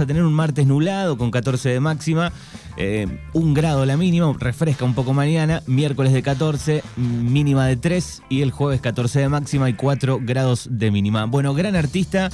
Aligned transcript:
a 0.00 0.06
tener 0.06 0.22
un 0.22 0.32
martes 0.32 0.66
nublado 0.66 1.16
con 1.16 1.30
14 1.30 1.68
de 1.68 1.80
máxima, 1.80 2.32
eh, 2.76 3.06
un 3.32 3.54
grado 3.54 3.84
la 3.86 3.96
mínima, 3.96 4.32
refresca 4.38 4.84
un 4.84 4.94
poco 4.94 5.12
mañana, 5.12 5.62
miércoles 5.66 6.12
de 6.12 6.22
14, 6.22 6.82
mínima 6.96 7.66
de 7.66 7.76
3 7.76 8.22
y 8.28 8.42
el 8.42 8.50
jueves 8.50 8.80
14 8.80 9.20
de 9.20 9.28
máxima 9.28 9.68
y 9.68 9.74
4 9.74 10.20
grados 10.22 10.68
de 10.70 10.90
mínima. 10.90 11.26
Bueno, 11.26 11.54
gran 11.54 11.76
artista. 11.76 12.30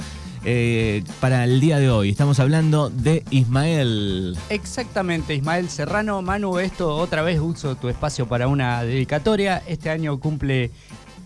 eh, 0.49 1.03
para 1.19 1.43
el 1.43 1.59
día 1.59 1.77
de 1.77 1.89
hoy. 1.89 2.09
Estamos 2.09 2.39
hablando 2.39 2.89
de 2.89 3.25
Ismael. 3.31 4.37
Exactamente, 4.49 5.35
Ismael 5.35 5.67
Serrano. 5.69 6.21
Manu, 6.21 6.59
esto 6.59 6.95
otra 6.95 7.21
vez 7.21 7.39
uso 7.41 7.75
tu 7.75 7.89
espacio 7.89 8.27
para 8.27 8.47
una 8.47 8.81
dedicatoria. 8.83 9.61
Este 9.67 9.89
año 9.89 10.17
cumple 10.19 10.71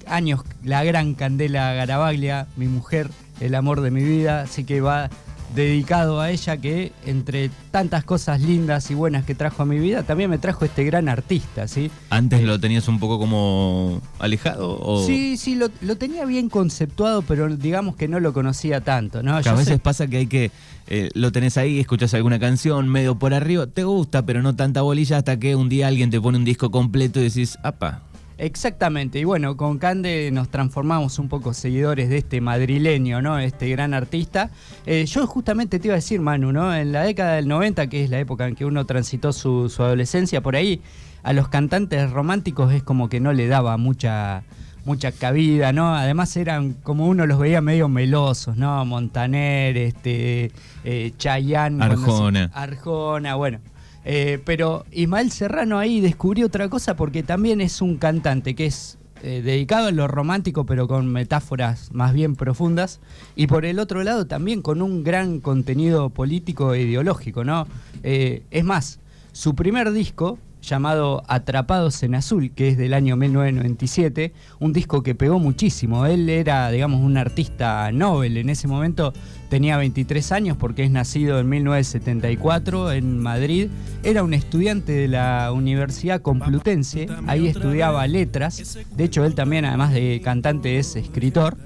años 0.08 0.42
la 0.64 0.84
gran 0.84 1.14
Candela 1.14 1.74
Garabaglia, 1.74 2.48
mi 2.56 2.68
mujer, 2.68 3.10
el 3.40 3.54
amor 3.56 3.82
de 3.82 3.92
mi 3.92 4.04
vida, 4.04 4.42
así 4.42 4.64
que 4.64 4.82
va 4.82 5.10
dedicado 5.56 6.20
a 6.22 6.32
ella 6.32 6.58
que 6.58 6.92
entre 7.06 7.50
tantas 7.72 8.04
cosas 8.04 8.40
lindas 8.42 8.90
y 8.92 8.94
buenas 8.94 9.26
que 9.26 9.36
trajo 9.36 9.64
a 9.64 9.66
mi 9.66 9.80
vida, 9.80 10.04
también 10.04 10.30
me 10.30 10.38
trajo 10.38 10.66
este 10.66 10.84
gran 10.84 11.10
artista, 11.10 11.68
¿sí? 11.68 11.92
Antes 12.10 12.42
lo 12.44 12.60
tenías 12.60 12.88
un 12.88 13.00
poco 13.00 13.20
como 13.20 14.02
alejado 14.20 14.78
o 14.82 15.06
Sí, 15.06 15.38
sí, 15.38 15.56
lo, 15.56 15.68
lo 15.82 15.98
tenía 15.98 16.26
bien 16.26 16.50
conceptuado, 16.50 17.22
pero 17.22 17.56
digamos 17.56 17.96
que 17.96 18.08
no 18.08 18.20
lo 18.20 18.34
conocía 18.34 18.82
tanto, 18.82 19.24
¿no? 19.24 19.42
que 19.42 19.50
a 19.50 19.54
veces 19.54 19.74
sé- 19.76 19.80
pasa 19.80 20.08
que 20.08 20.18
hay 20.18 20.28
que 20.28 20.52
eh, 20.88 21.10
lo 21.14 21.32
tenés 21.32 21.58
ahí, 21.58 21.80
escuchas 21.80 22.14
alguna 22.14 22.40
canción 22.40 22.88
medio 22.90 23.18
por 23.18 23.34
arriba, 23.34 23.68
te 23.68 23.84
gusta, 23.84 24.26
pero 24.26 24.42
no 24.42 24.56
tanta 24.56 24.82
bolilla 24.82 25.18
hasta 25.18 25.38
que 25.40 25.56
un 25.56 25.70
día 25.70 25.88
alguien 25.88 26.10
te 26.10 26.20
pone 26.20 26.38
un 26.38 26.46
disco 26.46 26.72
completo 26.72 27.20
y 27.20 27.24
decís, 27.24 27.58
apa. 27.64 28.04
Exactamente, 28.46 29.20
y 29.20 29.24
bueno, 29.24 29.56
con 29.56 29.78
Cande 29.78 30.32
nos 30.34 30.50
transformamos 30.50 31.20
un 31.20 31.30
poco 31.30 31.54
seguidores 31.54 32.10
de 32.10 32.18
este 32.18 32.42
madrileño, 32.42 33.22
¿no? 33.22 33.38
Este 33.38 33.70
gran 33.70 33.94
artista. 33.94 34.50
Eh, 34.88 35.06
yo 35.06 35.28
justamente 35.28 35.78
te 35.78 35.88
iba 35.90 35.94
a 35.94 35.98
decir, 35.98 36.22
Manu, 36.22 36.52
¿no? 36.52 36.76
En 36.76 36.92
la 36.92 37.04
década 37.04 37.36
del 37.36 37.48
90, 37.48 37.86
que 37.88 38.04
es 38.04 38.10
la 38.10 38.18
época 38.20 38.48
en 38.48 38.56
que 38.56 38.66
uno 38.66 38.84
transitó 38.88 39.32
su, 39.32 39.70
su 39.70 39.84
adolescencia, 39.84 40.42
por 40.42 40.56
ahí 40.56 40.82
a 41.22 41.34
los 41.34 41.50
cantantes 41.50 42.10
románticos 42.10 42.74
es 42.74 42.82
como 42.82 43.10
que 43.10 43.20
no 43.20 43.32
le 43.32 43.46
daba 43.48 43.78
mucha 43.78 44.42
mucha 44.86 45.12
cabida, 45.12 45.72
¿no? 45.72 45.94
Además 45.96 46.36
eran 46.36 46.74
como 46.82 47.06
uno 47.06 47.28
los 47.28 47.38
veía 47.38 47.62
medio 47.62 47.88
melosos, 47.88 48.58
¿no? 48.58 48.84
Montaner, 48.86 49.78
este, 49.78 50.52
eh, 50.84 51.14
Chayanne. 51.20 51.78
se- 51.78 51.92
Arjona. 51.92 52.50
Arjona, 52.56 53.36
bueno. 53.36 53.60
Eh, 54.04 54.40
pero 54.46 54.86
Ismael 54.92 55.32
Serrano 55.32 55.78
ahí 55.78 56.02
descubrió 56.02 56.48
otra 56.48 56.70
cosa 56.70 56.96
porque 56.96 57.24
también 57.24 57.62
es 57.62 57.82
un 57.82 57.98
cantante 57.98 58.56
que 58.56 58.66
es 58.66 58.98
eh, 59.24 59.44
dedicado 59.44 59.88
a 59.88 59.92
lo 59.92 60.08
romántico 60.08 60.66
pero 60.66 60.88
con 60.88 61.08
metáforas 61.08 61.92
más 61.94 62.12
bien 62.12 62.36
profundas 62.36 63.00
y 63.36 63.46
por 63.46 63.66
el 63.66 63.78
otro 63.78 64.04
lado 64.04 64.26
también 64.26 64.64
con 64.64 64.82
un 64.82 65.04
gran 65.04 65.40
contenido 65.40 66.10
político 66.10 66.74
e 66.74 66.82
ideológico, 66.82 67.44
¿no? 67.44 67.68
Eh, 68.02 68.42
es 68.50 68.64
más, 68.64 69.00
su 69.32 69.54
primer 69.54 69.92
disco 69.92 70.40
llamado 70.62 71.24
Atrapados 71.28 72.04
en 72.04 72.16
Azul, 72.16 72.52
que 72.52 72.70
es 72.70 72.78
del 72.78 72.94
año 72.94 73.18
1997, 73.18 74.34
un 74.60 74.74
disco 74.74 75.04
que 75.04 75.16
pegó 75.16 75.40
muchísimo. 75.40 76.06
Él 76.06 76.30
era, 76.30 76.70
digamos, 76.72 77.02
un 77.02 77.18
artista 77.18 77.92
Nobel 77.92 78.38
en 78.38 78.50
ese 78.50 78.68
momento, 78.68 79.14
tenía 79.50 79.78
23 79.78 80.32
años 80.32 80.58
porque 80.58 80.84
es 80.84 80.92
nacido 80.92 81.40
en 81.40 81.50
1974 81.50 82.92
en 82.94 83.20
Madrid, 83.20 83.70
era 84.04 84.24
un 84.24 84.34
estudiante 84.34 84.92
de 84.94 85.08
la 85.08 85.52
Universidad 85.52 86.22
Complutense, 86.22 87.08
ahí 87.28 87.48
estudiaba 87.48 88.08
letras, 88.08 88.78
de 88.96 89.04
hecho 89.04 89.26
él 89.26 89.36
también 89.36 89.66
además 89.66 89.92
de 89.94 90.22
cantante 90.24 90.78
es 90.78 90.96
escritor, 90.96 91.58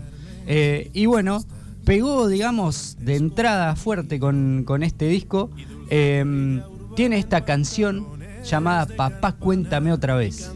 Eh, 0.47 0.91
y 0.93 1.07
bueno, 1.07 1.43
pegó, 1.85 2.27
digamos, 2.27 2.97
de 2.99 3.15
entrada 3.15 3.75
fuerte 3.75 4.19
con, 4.19 4.63
con 4.63 4.83
este 4.83 5.07
disco. 5.07 5.49
Eh, 5.89 6.61
tiene 6.95 7.17
esta 7.17 7.43
canción 7.43 8.05
llamada 8.45 8.85
Papá 8.85 9.33
Cuéntame 9.33 9.91
otra 9.91 10.15
vez. 10.15 10.51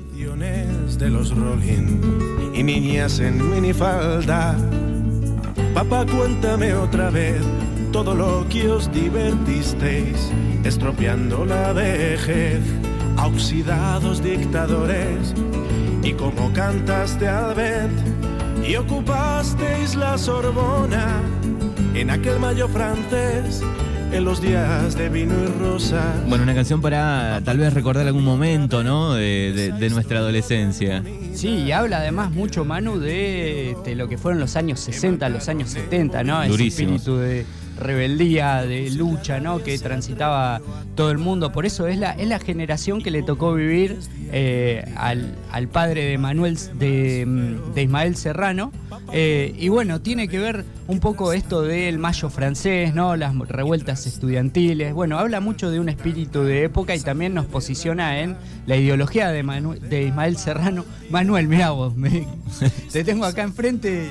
De 0.99 1.09
los 1.09 1.35
Rolling 1.35 2.53
y 2.53 2.63
niñas 2.63 3.19
en 3.19 3.49
minifalda. 3.49 4.55
Papá, 5.73 6.05
cuéntame 6.05 6.73
otra 6.73 7.09
vez 7.09 7.41
todo 7.91 8.13
lo 8.13 8.45
que 8.49 8.69
os 8.69 8.91
divertisteis, 8.91 10.31
estropeando 10.63 11.45
la 11.45 11.73
vejez 11.73 12.59
a 13.17 13.27
oxidados 13.27 14.21
dictadores. 14.21 15.33
Y 16.03 16.13
como 16.13 16.51
cantaste 16.53 17.27
al 17.27 17.55
y 18.67 18.75
ocupasteis 18.75 19.95
la 19.95 20.17
Sorbona 20.17 21.21
en 21.95 22.09
aquel 22.09 22.39
mayo 22.39 22.67
francés, 22.67 23.63
en 24.11 24.25
los 24.25 24.41
días 24.41 24.95
de 24.95 25.09
vino 25.09 25.33
y 25.43 25.47
rosa. 25.59 26.01
Bueno, 26.27 26.43
una 26.43 26.55
canción 26.55 26.81
para 26.81 27.41
tal 27.45 27.57
vez 27.57 27.73
recordar 27.73 28.07
algún 28.07 28.23
momento, 28.23 28.83
¿no? 28.83 29.13
De, 29.13 29.53
de- 29.53 29.71
de 29.71 29.89
nuestra 29.89 30.19
adolescencia. 30.19 31.03
Sí, 31.33 31.49
y 31.49 31.71
habla 31.71 31.97
además 31.99 32.31
mucho, 32.31 32.65
Manu, 32.65 32.99
de, 32.99 33.75
de 33.85 33.95
lo 33.95 34.07
que 34.09 34.17
fueron 34.17 34.39
los 34.39 34.55
años 34.55 34.79
60, 34.79 35.29
los 35.29 35.47
años 35.47 35.69
70, 35.69 36.23
¿no? 36.23 36.41
Ese 36.41 36.51
Durísimos. 36.51 36.95
espíritu 37.01 37.17
de 37.19 37.45
rebeldía, 37.79 38.63
de 38.63 38.89
lucha, 38.91 39.39
¿no? 39.39 39.63
Que 39.63 39.77
transitaba 39.77 40.59
todo 40.95 41.11
el 41.11 41.17
mundo. 41.17 41.51
Por 41.51 41.65
eso 41.65 41.87
es 41.87 41.97
la, 41.97 42.11
es 42.11 42.27
la 42.27 42.39
generación 42.39 43.01
que 43.01 43.11
le 43.11 43.23
tocó 43.23 43.53
vivir 43.53 43.99
eh, 44.31 44.83
al, 44.97 45.35
al 45.51 45.67
padre 45.69 46.03
de 46.05 46.17
Manuel, 46.17 46.57
de, 46.77 47.57
de 47.73 47.83
Ismael 47.83 48.15
Serrano. 48.17 48.71
Eh, 49.11 49.55
y 49.57 49.69
bueno, 49.69 50.01
tiene 50.01 50.27
que 50.27 50.39
ver 50.39 50.65
un 50.87 50.99
poco 50.99 51.33
esto 51.33 51.61
del 51.61 51.97
mayo 51.99 52.29
francés, 52.29 52.93
¿no? 52.93 53.15
Las 53.15 53.35
revueltas 53.37 54.05
estudiantiles. 54.07 54.93
Bueno, 54.93 55.17
habla 55.19 55.39
mucho 55.39 55.71
de 55.71 55.79
un 55.79 55.89
espíritu 55.89 56.43
de 56.43 56.63
época 56.63 56.95
y 56.95 56.99
también 56.99 57.33
nos 57.33 57.45
posiciona 57.45 58.19
en 58.21 58.35
la 58.65 58.75
ideología 58.75 59.29
de, 59.29 59.43
Manu- 59.43 59.79
de 59.79 60.03
Ismael 60.03 60.37
Serrano. 60.37 60.85
Manuel, 61.09 61.47
mirá 61.47 61.71
vos, 61.71 61.93
te 62.91 63.03
tengo 63.03 63.25
acá 63.25 63.43
enfrente. 63.43 64.09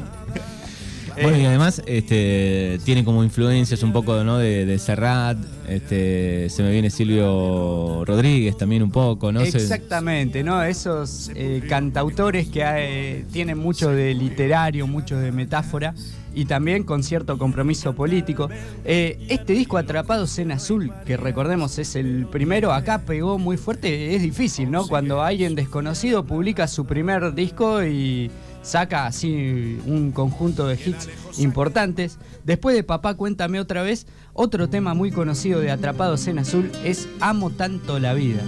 Bueno, 1.22 1.38
y 1.38 1.42
Eh, 1.42 1.46
además 1.46 1.82
este, 1.86 2.78
tiene 2.84 3.04
como 3.04 3.24
influencias 3.24 3.82
un 3.82 3.92
poco 3.92 4.22
¿no? 4.24 4.38
de, 4.38 4.66
de 4.66 4.78
Serrat, 4.78 5.38
este, 5.68 6.48
se 6.50 6.62
me 6.62 6.70
viene 6.70 6.90
Silvio 6.90 8.04
Rodríguez 8.04 8.56
también 8.56 8.82
un 8.82 8.90
poco, 8.90 9.32
¿no? 9.32 9.40
Exactamente, 9.40 10.42
¿no? 10.42 10.62
Esos 10.62 11.30
eh, 11.34 11.62
cantautores 11.68 12.48
que 12.48 12.62
eh, 12.64 13.24
tienen 13.32 13.58
mucho 13.58 13.90
de 13.90 14.14
literario, 14.14 14.86
mucho 14.86 15.18
de 15.18 15.32
metáfora 15.32 15.94
y 16.34 16.44
también 16.44 16.84
con 16.84 17.02
cierto 17.02 17.36
compromiso 17.38 17.94
político. 17.94 18.48
Eh, 18.84 19.18
este 19.28 19.54
disco 19.54 19.76
Atrapados 19.76 20.38
en 20.38 20.52
Azul, 20.52 20.92
que 21.04 21.16
recordemos 21.16 21.78
es 21.78 21.96
el 21.96 22.26
primero, 22.30 22.72
acá 22.72 23.00
pegó 23.00 23.38
muy 23.38 23.56
fuerte, 23.56 24.14
es 24.14 24.22
difícil, 24.22 24.70
¿no? 24.70 24.86
Cuando 24.86 25.22
alguien 25.22 25.54
desconocido 25.54 26.24
publica 26.24 26.68
su 26.68 26.86
primer 26.86 27.34
disco 27.34 27.82
y 27.84 28.30
saca 28.68 29.06
así 29.06 29.80
un 29.86 30.12
conjunto 30.12 30.66
de 30.66 30.74
hits 30.74 31.08
importantes. 31.38 32.18
Después 32.44 32.76
de 32.76 32.84
Papá 32.84 33.14
Cuéntame 33.14 33.60
otra 33.60 33.82
vez, 33.82 34.06
otro 34.34 34.68
tema 34.68 34.92
muy 34.92 35.10
conocido 35.10 35.60
de 35.60 35.70
Atrapados 35.70 36.26
en 36.26 36.38
Azul 36.38 36.70
es 36.84 37.08
Amo 37.20 37.50
tanto 37.50 37.98
la 37.98 38.12
vida. 38.12 38.42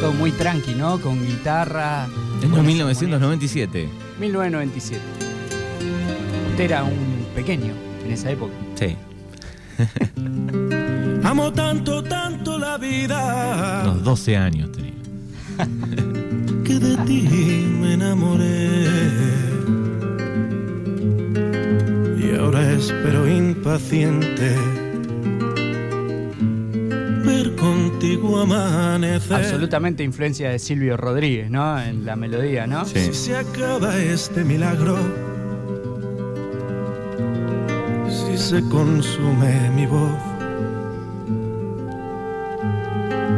Todo 0.00 0.12
muy 0.14 0.32
tranqui, 0.32 0.74
¿no? 0.74 1.00
Con 1.00 1.24
guitarra. 1.24 2.08
Es 2.42 2.50
buena 2.50 2.64
1997. 2.64 3.88
1997. 4.18 5.00
Usted 6.50 6.64
era 6.64 6.82
un 6.82 7.26
pequeño 7.36 7.72
en 8.04 8.10
esa 8.10 8.30
época. 8.30 8.52
Sí. 8.74 8.96
Amo 11.28 11.52
tanto, 11.52 12.02
tanto 12.02 12.58
la 12.58 12.78
vida. 12.78 13.82
Unos 13.84 14.02
12 14.02 14.36
años 14.38 14.72
tenía. 14.72 14.94
que 16.64 16.78
de 16.78 16.96
ti 17.04 17.68
me 17.78 17.92
enamoré. 17.92 18.86
Y 22.18 22.34
ahora 22.34 22.72
espero 22.72 23.28
impaciente 23.28 24.56
ver 27.26 27.54
contigo 27.56 28.40
amanecer. 28.40 29.36
Absolutamente 29.36 30.02
influencia 30.02 30.48
de 30.48 30.58
Silvio 30.58 30.96
Rodríguez, 30.96 31.50
¿no? 31.50 31.78
En 31.78 32.06
la 32.06 32.16
melodía, 32.16 32.66
¿no? 32.66 32.86
Sí. 32.86 33.00
Si 33.00 33.12
se 33.12 33.36
acaba 33.36 33.98
este 33.98 34.44
milagro, 34.44 34.96
si 38.08 38.38
se 38.38 38.62
consume 38.70 39.68
mi 39.76 39.84
voz, 39.84 40.27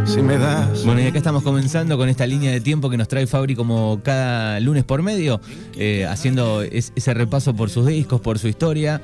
si 0.07 0.23
me 0.23 0.39
das 0.39 0.85
Bueno, 0.85 1.01
y 1.01 1.07
acá 1.07 1.19
estamos 1.19 1.43
comenzando 1.43 1.97
con 1.97 2.09
esta 2.09 2.27
línea 2.27 2.51
de 2.51 2.61
tiempo 2.61 2.91
que 2.91 2.97
nos 2.97 3.09
trae 3.09 3.27
Fabri 3.27 3.55
como 3.55 4.01
cada 4.03 4.59
lunes 4.61 4.85
por 4.85 5.03
medio, 5.03 5.41
eh, 5.77 6.07
haciendo 6.07 6.63
es- 6.63 6.93
ese 6.97 7.15
repaso 7.15 7.55
por 7.55 7.71
sus 7.71 7.87
discos, 7.87 8.21
por 8.21 8.39
su 8.39 8.49
historia. 8.49 9.01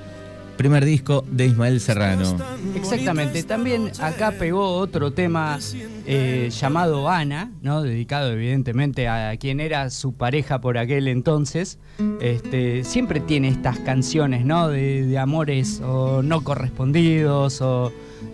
primer 0.57 0.87
disco 0.87 1.23
de 1.31 1.49
Ismael 1.49 1.81
Serrano. 1.81 2.35
Exactamente, 2.75 3.43
también 3.43 3.91
acá 4.01 4.33
pegó 4.39 4.71
otro 4.79 5.11
tema 5.13 5.59
eh, 6.07 6.49
llamado 6.51 7.11
Ana, 7.11 7.51
¿no? 7.61 7.83
dedicado 7.83 8.33
evidentemente 8.33 9.07
a 9.07 9.37
quien 9.37 9.61
era 9.61 9.91
su 9.91 10.15
pareja 10.15 10.63
por 10.63 10.79
aquel 10.79 11.09
entonces. 11.09 11.79
Este, 12.23 12.85
siempre 12.85 13.21
tiene 13.21 13.49
estas 13.49 13.79
canciones 13.81 14.47
¿no? 14.47 14.69
de, 14.69 15.19
amores 15.19 15.83
o 15.85 16.23
no 16.23 16.43
correspondidos 16.43 17.61
o 17.61 17.93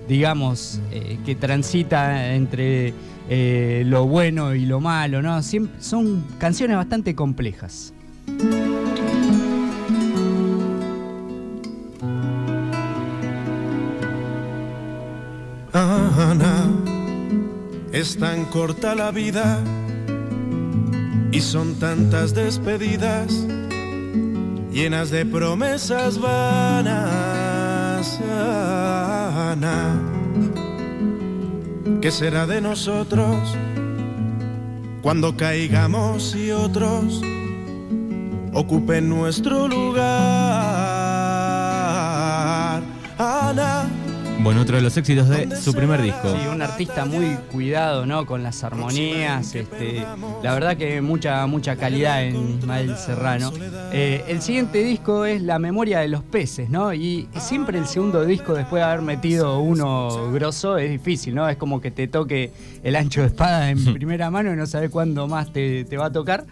digamos 0.09 0.81
eh, 0.91 1.19
que 1.25 1.35
transita 1.35 2.35
entre 2.35 2.95
eh, 3.29 3.83
lo 3.87 4.07
bueno 4.07 4.55
y 4.55 4.67
lo 4.67 4.81
malo, 4.81 5.23
¿no? 5.23 5.41
son 5.43 6.25
canciones 6.39 6.77
bastante 6.77 7.15
complejas. 7.15 7.95
Ana, 15.73 16.71
es 17.93 18.19
tan 18.19 18.45
corta 18.47 18.95
la 18.95 19.11
vida 19.11 19.59
y 21.33 21.41
son 21.41 21.77
tantas 21.77 22.35
despedidas 22.35 23.47
llenas 24.71 25.11
de 25.11 25.25
promesas 25.25 26.19
vanas. 26.19 27.03
¿Qué 32.01 32.11
será 32.11 32.47
de 32.47 32.61
nosotros 32.61 33.55
cuando 35.03 35.37
caigamos 35.37 36.35
y 36.35 36.51
otros 36.53 37.21
ocupen 38.55 39.11
nuestro 39.11 39.69
lugar? 39.69 40.62
Bueno, 44.43 44.63
otro 44.63 44.77
de 44.77 44.83
los 44.83 44.97
éxitos 44.97 45.29
de 45.29 45.57
su 45.57 45.73
primer 45.73 46.03
disco. 46.03 46.29
Sí, 46.33 46.49
un 46.49 46.63
artista 46.63 47.05
muy 47.05 47.37
cuidado, 47.51 48.07
¿no? 48.07 48.27
Con 48.27 48.43
las 48.43 48.65
armonías, 48.65 49.55
este, 49.55 50.05
la 50.43 50.55
verdad 50.55 50.77
que 50.77 51.01
mucha, 51.01 51.47
mucha 51.47 51.77
calidad 51.77 52.25
en 52.25 52.59
Ismael 52.59 52.97
Serrano. 52.97 53.53
Eh, 53.93 54.25
el 54.29 54.43
siguiente 54.43 54.83
disco 54.83 55.25
es 55.25 55.43
La 55.43 55.59
memoria 55.59 56.01
de 56.01 56.09
los 56.09 56.23
peces, 56.23 56.71
¿no? 56.71 56.93
Y 56.93 57.29
siempre 57.39 57.79
el 57.79 57.87
segundo 57.87 58.25
disco, 58.25 58.55
después 58.55 58.81
de 58.81 58.85
haber 58.85 59.03
metido 59.03 59.61
uno 59.61 60.33
grosso, 60.33 60.79
es 60.79 60.91
difícil, 60.91 61.35
¿no? 61.35 61.49
Es 61.49 61.57
como 61.57 61.81
que 61.81 61.91
te 61.91 62.09
toque 62.09 62.53
el 62.83 62.97
ancho 62.97 63.21
de 63.21 63.29
espada 63.29 63.71
en 63.71 63.85
primera 63.95 64.31
mano 64.31 64.53
y 64.53 64.57
no 64.57 64.67
sabes 64.67 64.91
cuándo 64.91 65.29
más 65.29 65.53
te, 65.53 65.85
te 65.85 65.97
va 65.97 66.07
a 66.07 66.13
tocar. 66.13 66.45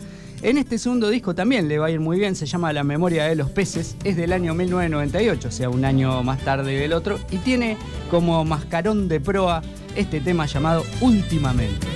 En 0.42 0.56
este 0.56 0.78
segundo 0.78 1.10
disco 1.10 1.34
también 1.34 1.68
le 1.68 1.78
va 1.78 1.86
a 1.86 1.90
ir 1.90 2.00
muy 2.00 2.18
bien, 2.18 2.34
se 2.34 2.46
llama 2.46 2.72
La 2.72 2.82
memoria 2.82 3.24
de 3.24 3.36
los 3.36 3.50
peces, 3.50 3.94
es 4.04 4.16
del 4.16 4.32
año 4.32 4.54
1998, 4.54 5.48
o 5.48 5.50
sea, 5.50 5.68
un 5.68 5.84
año 5.84 6.22
más 6.22 6.40
tarde 6.40 6.78
del 6.78 6.94
otro, 6.94 7.18
y 7.30 7.36
tiene 7.36 7.76
como 8.10 8.42
mascarón 8.46 9.06
de 9.06 9.20
proa 9.20 9.60
este 9.96 10.18
tema 10.18 10.46
llamado 10.46 10.82
Últimamente. 11.02 11.86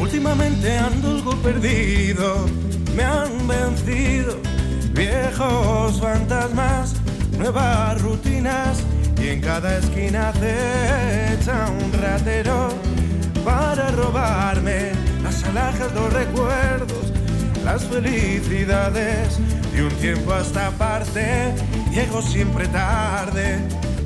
Últimamente 0.00 0.78
ando 0.78 1.10
algo 1.10 1.34
perdido, 1.38 2.46
me 2.94 3.02
han 3.02 3.48
vencido 3.48 4.36
viejos 4.92 6.00
fantasmas, 6.00 6.94
nuevas 7.36 8.00
rutinas, 8.00 8.84
y 9.20 9.30
en 9.30 9.40
cada 9.40 9.78
esquina 9.78 10.32
echa 11.32 11.68
un 11.68 11.92
ratero 12.00 12.68
para 13.44 13.90
robarme 13.90 14.92
las 15.24 15.42
alhajas, 15.42 15.92
los 15.94 16.12
recuerdos 16.12 16.75
las 17.76 17.84
felicidades 17.84 19.38
de 19.74 19.84
un 19.84 19.92
tiempo 19.96 20.32
a 20.32 20.40
esta 20.40 20.70
parte. 20.70 21.52
Llego 21.92 22.22
siempre 22.22 22.66
tarde 22.68 23.58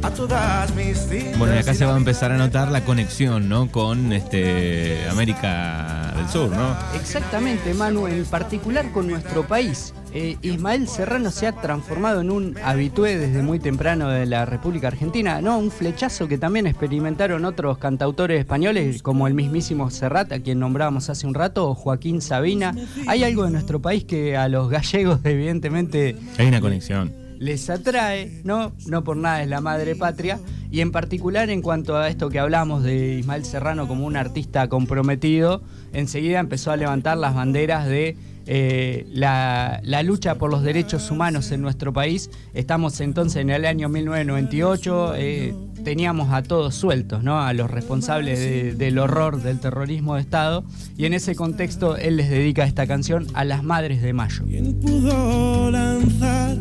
a 0.02 0.10
todas 0.10 0.74
mis 0.74 0.98
citas. 0.98 1.38
Bueno, 1.38 1.54
y 1.54 1.58
acá 1.58 1.72
se 1.74 1.84
va 1.84 1.94
a 1.94 1.96
empezar 1.96 2.32
a 2.32 2.36
notar 2.36 2.72
la 2.72 2.84
conexión, 2.84 3.48
¿no? 3.48 3.70
Con 3.70 4.12
este 4.12 5.08
América 5.08 6.12
del 6.16 6.28
Sur, 6.28 6.50
¿no? 6.50 6.76
Exactamente, 6.94 7.72
Manu, 7.72 8.08
en 8.08 8.24
particular 8.24 8.90
con 8.90 9.06
nuestro 9.06 9.46
país. 9.46 9.94
Eh, 10.12 10.36
Ismael 10.42 10.88
Serrano 10.88 11.30
se 11.30 11.46
ha 11.46 11.52
transformado 11.52 12.20
en 12.20 12.32
un 12.32 12.56
habitué 12.64 13.16
desde 13.16 13.42
muy 13.42 13.60
temprano 13.60 14.08
de 14.08 14.26
la 14.26 14.44
República 14.44 14.88
Argentina, 14.88 15.40
¿no? 15.40 15.56
Un 15.56 15.70
flechazo 15.70 16.26
que 16.26 16.36
también 16.36 16.66
experimentaron 16.66 17.44
otros 17.44 17.78
cantautores 17.78 18.40
españoles, 18.40 19.04
como 19.04 19.28
el 19.28 19.34
mismísimo 19.34 19.88
Serrat, 19.90 20.32
a 20.32 20.40
quien 20.40 20.58
nombrábamos 20.58 21.08
hace 21.10 21.28
un 21.28 21.34
rato, 21.34 21.68
o 21.68 21.74
Joaquín 21.76 22.20
Sabina. 22.22 22.74
Hay 23.06 23.22
algo 23.22 23.44
de 23.44 23.50
nuestro 23.52 23.80
país 23.80 24.04
que 24.04 24.36
a 24.36 24.48
los 24.48 24.68
gallegos, 24.68 25.20
evidentemente. 25.24 26.16
Hay 26.38 26.48
una 26.48 26.60
conexión. 26.60 27.12
Les 27.38 27.70
atrae, 27.70 28.42
¿no? 28.42 28.72
No 28.86 29.04
por 29.04 29.16
nada 29.16 29.42
es 29.42 29.48
la 29.48 29.60
madre 29.60 29.94
patria. 29.94 30.40
Y 30.72 30.80
en 30.80 30.92
particular 30.92 31.50
en 31.50 31.62
cuanto 31.62 31.96
a 31.96 32.08
esto 32.08 32.30
que 32.30 32.38
hablamos 32.38 32.82
de 32.82 33.14
Ismael 33.18 33.44
Serrano 33.44 33.88
como 33.88 34.06
un 34.06 34.16
artista 34.16 34.68
comprometido, 34.68 35.62
enseguida 35.92 36.38
empezó 36.40 36.70
a 36.70 36.76
levantar 36.76 37.16
las 37.16 37.34
banderas 37.34 37.86
de 37.86 38.16
eh, 38.52 39.06
la, 39.12 39.80
lucha 40.02 40.34
por 40.34 40.50
los 40.50 40.64
derechos 40.64 41.12
humanos 41.12 41.52
en 41.52 41.62
nuestro 41.62 41.92
país. 41.92 42.30
Estamos 42.52 43.00
entonces 43.00 43.42
en 43.42 43.50
el 43.50 43.64
año 43.64 43.88
1998, 43.88 45.14
eh, 45.14 45.54
teníamos 45.84 46.32
a 46.32 46.42
todos 46.42 46.74
sueltos, 46.74 47.22
¿no? 47.22 47.40
a 47.40 47.52
los 47.52 47.70
responsables 47.70 48.76
del 48.76 48.98
horror 48.98 49.40
del 49.40 49.60
terrorismo 49.60 50.16
de 50.16 50.22
Estado, 50.22 50.64
y 50.96 51.04
en 51.04 51.14
ese 51.14 51.36
contexto 51.36 51.96
él 51.96 52.16
les 52.16 52.28
dedica 52.28 52.64
esta 52.64 52.88
canción 52.88 53.28
a 53.34 53.44
las 53.44 53.62
Madres 53.62 54.02
de 54.02 54.12
Mayo. 54.12 54.42
¿Quién 54.44 54.80
pudo 54.80 55.70
lanzar 55.70 56.56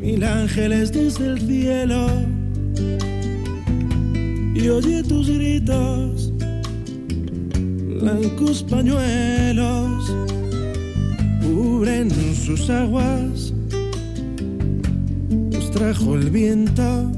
mil 0.00 0.22
ángeles 0.22 0.92
desde 0.92 1.26
el 1.26 1.40
cielo? 1.40 2.06
Y 4.54 4.68
oye 4.68 5.02
tus 5.02 5.28
gritos, 5.28 6.32
blancos 8.00 8.62
pañuelos 8.62 10.24
cubren 11.44 12.10
sus 12.34 12.70
aguas, 12.70 13.52
nos 15.28 15.70
trajo 15.70 16.14
el 16.14 16.30
viento. 16.30 17.12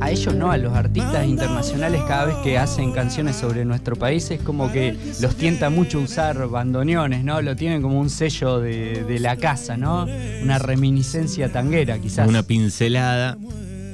A 0.00 0.10
ellos 0.10 0.34
no, 0.34 0.50
a 0.50 0.56
los 0.56 0.72
artistas 0.74 1.26
internacionales 1.26 2.00
cada 2.08 2.24
vez 2.24 2.36
que 2.42 2.56
hacen 2.56 2.92
canciones 2.92 3.36
sobre 3.36 3.66
nuestro 3.66 3.96
país 3.96 4.30
es 4.30 4.40
como 4.40 4.72
que 4.72 4.96
los 5.20 5.36
tienta 5.36 5.68
mucho 5.68 6.00
usar 6.00 6.48
bandoneones, 6.48 7.22
¿no? 7.22 7.42
Lo 7.42 7.54
tienen 7.54 7.82
como 7.82 8.00
un 8.00 8.08
sello 8.08 8.60
de, 8.60 9.04
de 9.04 9.18
la 9.20 9.36
casa, 9.36 9.76
¿no? 9.76 10.06
Una 10.42 10.58
reminiscencia 10.58 11.52
tanguera 11.52 11.98
quizás. 11.98 12.26
Una 12.26 12.42
pincelada 12.42 13.36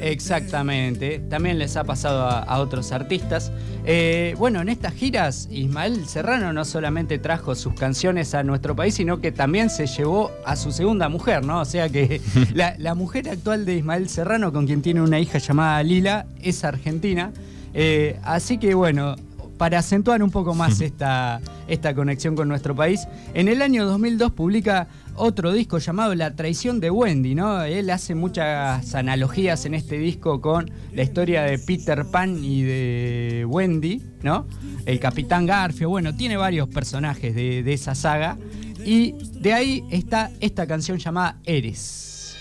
Exactamente, 0.01 1.21
también 1.31 1.59
les 1.59 1.77
ha 1.77 1.85
pasado 1.85 2.27
a, 2.27 2.59
otros 2.59 2.93
artistas. 2.93 3.53
Eh, 3.85 4.35
bueno, 4.39 4.61
en 4.61 4.69
estas 4.69 4.95
giras 4.95 5.49
Ismael 5.51 6.07
Serrano 6.07 6.53
no 6.53 6.65
solamente 6.65 7.19
trajo 7.19 7.55
sus 7.55 7.75
canciones 7.75 8.35
a 8.35 8.43
nuestro 8.43 8.75
país, 8.75 8.95
sino 8.95 9.21
que 9.21 9.33
también 9.33 9.71
se 9.71 9.87
llevó 9.87 10.31
a 10.45 10.57
su 10.57 10.73
segunda 10.73 11.09
mujer, 11.09 11.45
¿no? 11.45 11.61
O 11.61 11.65
sea 11.65 11.89
que 11.89 12.21
la, 12.55 12.95
mujer 12.95 13.29
actual 13.29 13.65
de 13.65 13.77
Ismael 13.77 14.09
Serrano, 14.09 14.53
con 14.53 14.67
quien 14.67 14.83
tiene 14.83 15.03
una 15.03 15.19
hija 15.19 15.39
llamada 15.39 15.83
Lila, 15.83 16.27
es 16.43 16.65
argentina. 16.65 17.33
Eh, 17.75 18.19
así 18.23 18.59
que 18.59 18.75
bueno, 18.75 19.17
para 19.57 19.79
acentuar 19.79 20.23
un 20.23 20.31
poco 20.31 20.55
más 20.55 20.81
esta, 20.83 21.41
esta 21.69 21.95
conexión 21.95 22.37
con 22.37 22.49
nuestro 22.49 22.75
país, 22.75 23.07
en 23.35 23.49
el 23.49 23.63
año 23.63 23.87
2002 23.87 24.33
publica 24.33 24.89
otro 25.17 25.53
disco 25.53 25.79
llamado 25.79 26.15
La 26.15 26.35
traición 26.35 26.81
de 26.81 26.91
Wendy, 26.91 27.35
¿no? 27.35 27.63
Él 27.63 27.91
hace 27.91 28.15
muchas 28.15 28.95
analogías 28.95 29.65
en 29.67 29.75
este 29.75 29.99
disco 29.99 30.41
con 30.41 30.71
la 30.93 31.03
historia 31.03 31.43
de 31.43 31.59
Peter 31.59 32.05
Pan 32.11 32.43
y 32.43 32.63
de 32.63 33.45
Wendy, 33.49 34.03
¿no? 34.23 34.47
El 34.85 35.01
Capitán 35.01 35.47
Garfio, 35.47 35.89
bueno, 35.89 36.15
tiene 36.17 36.37
varios 36.37 36.69
personajes 36.69 37.35
de, 37.35 37.73
esa 37.73 37.95
saga 37.95 38.39
y 38.85 39.15
de 39.41 39.53
ahí 39.53 39.85
está 39.91 40.31
esta 40.41 40.67
canción 40.67 40.99
llamada 40.99 41.39
Eres. 41.45 42.37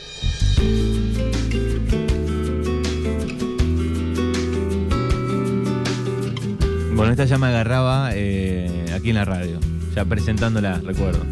Bueno, 6.95 7.11
esta 7.11 7.25
ya 7.25 7.37
me 7.37 7.47
agarraba 7.47 8.11
eh, 8.13 8.85
aquí 8.93 9.09
en 9.09 9.15
la 9.15 9.25
radio, 9.25 9.59
ya 9.93 10.05
presentándola, 10.05 10.79
recuerdo. 10.79 11.25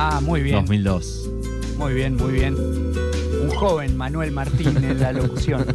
Ah, 0.00 0.20
muy 0.22 0.42
bien. 0.42 0.60
2002. 0.60 1.28
Muy 1.76 1.92
bien, 1.92 2.14
muy 2.14 2.30
bien. 2.30 2.54
Un 2.54 3.50
joven 3.50 3.96
Manuel 3.96 4.30
Martín 4.30 4.76
en 4.76 5.00
la 5.00 5.12
locución. 5.12 5.66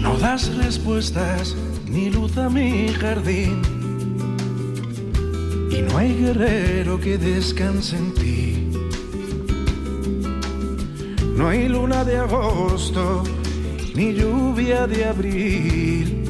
No 0.00 0.16
das 0.16 0.56
respuestas 0.56 1.54
ni 1.86 2.08
luz 2.08 2.38
a 2.38 2.48
mi 2.48 2.88
jardín. 2.88 3.60
Y 5.70 5.82
no 5.82 5.98
hay 5.98 6.14
guerrero 6.14 6.98
que 6.98 7.18
descanse 7.18 7.94
en 7.94 8.14
ti. 8.14 8.70
No 11.36 11.50
hay 11.50 11.68
luna 11.68 12.04
de 12.04 12.16
agosto 12.16 13.22
ni 13.96 14.12
lluvia 14.12 14.86
de 14.86 15.06
abril 15.06 16.24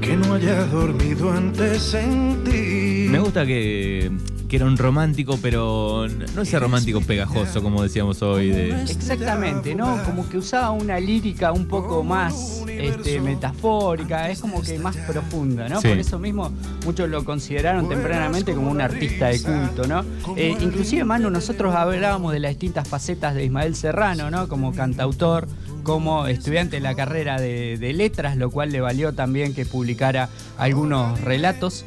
que 0.00 0.16
no 0.16 0.34
haya 0.34 0.64
dormido 0.64 1.30
antes 1.30 1.92
en 1.92 2.42
ti. 2.44 3.08
Me 3.10 3.18
gusta 3.18 3.44
que, 3.44 4.10
que 4.48 4.56
era 4.56 4.64
un 4.64 4.78
romántico, 4.78 5.38
pero 5.42 6.06
no 6.34 6.42
ese 6.42 6.58
romántico 6.58 7.02
pegajoso, 7.02 7.62
como 7.62 7.82
decíamos 7.82 8.22
hoy. 8.22 8.48
De... 8.48 8.82
Exactamente, 8.82 9.74
¿no? 9.74 10.02
Como 10.04 10.26
que 10.26 10.38
usaba 10.38 10.70
una 10.70 10.98
lírica 10.98 11.52
un 11.52 11.66
poco 11.66 12.02
más 12.02 12.62
este, 12.68 13.20
metafórica, 13.20 14.30
es 14.30 14.40
como 14.40 14.62
que 14.62 14.78
más 14.78 14.96
profunda, 14.96 15.68
¿no? 15.68 15.80
Sí. 15.82 15.88
Por 15.88 15.98
eso 15.98 16.18
mismo 16.18 16.50
muchos 16.86 17.06
lo 17.10 17.22
consideraron 17.24 17.86
tempranamente 17.86 18.54
como 18.54 18.70
un 18.70 18.80
artista 18.80 19.26
de 19.26 19.42
culto, 19.42 19.86
¿no? 19.86 20.02
Eh, 20.36 20.56
inclusive, 20.58 21.04
Manu, 21.04 21.28
nosotros 21.28 21.74
hablábamos 21.74 22.32
de 22.32 22.40
las 22.40 22.52
distintas 22.52 22.88
facetas 22.88 23.34
de 23.34 23.44
Ismael 23.44 23.74
Serrano, 23.74 24.30
¿no? 24.30 24.48
Como 24.48 24.72
cantautor, 24.72 25.46
como 25.84 26.26
estudiante 26.26 26.76
de 26.76 26.80
la 26.80 26.96
carrera 26.96 27.40
de, 27.40 27.92
letras, 27.94 28.36
lo 28.36 28.50
cual 28.50 28.72
le 28.72 28.80
valió 28.80 29.12
también 29.12 29.54
que 29.54 29.64
publicara 29.66 30.28
algunos 30.58 31.20
relatos. 31.20 31.84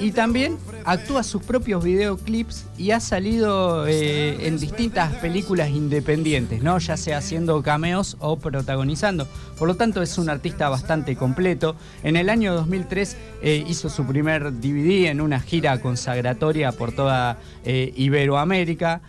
Y 0.00 0.12
también 0.12 0.58
actúa 0.84 1.24
sus 1.24 1.42
propios 1.42 1.82
videoclips 1.82 2.66
y 2.78 2.92
ha 2.92 3.00
salido 3.00 3.88
eh, 3.88 4.46
en 4.46 4.56
distintas 4.56 5.12
películas 5.14 5.70
independientes, 5.70 6.62
¿no? 6.62 6.78
Ya 6.78 6.96
sea 6.96 7.18
haciendo 7.18 7.60
cameos 7.64 8.16
o 8.20 8.38
protagonizando. 8.38 9.26
Por 9.58 9.66
lo 9.66 9.74
tanto, 9.74 10.00
es 10.00 10.16
un 10.16 10.30
artista 10.30 10.68
bastante 10.68 11.16
completo. 11.16 11.74
En 12.04 12.16
el 12.16 12.30
año 12.30 12.54
2003 12.54 13.16
eh, 13.42 13.64
hizo 13.66 13.88
su 13.88 14.06
primer 14.06 14.52
DVD 14.52 15.06
en 15.06 15.20
una 15.20 15.40
gira 15.40 15.80
consagratoria 15.80 16.70
por 16.70 16.92
toda 16.92 17.38
eh, 17.64 17.92
Iberoamérica. 17.96 19.00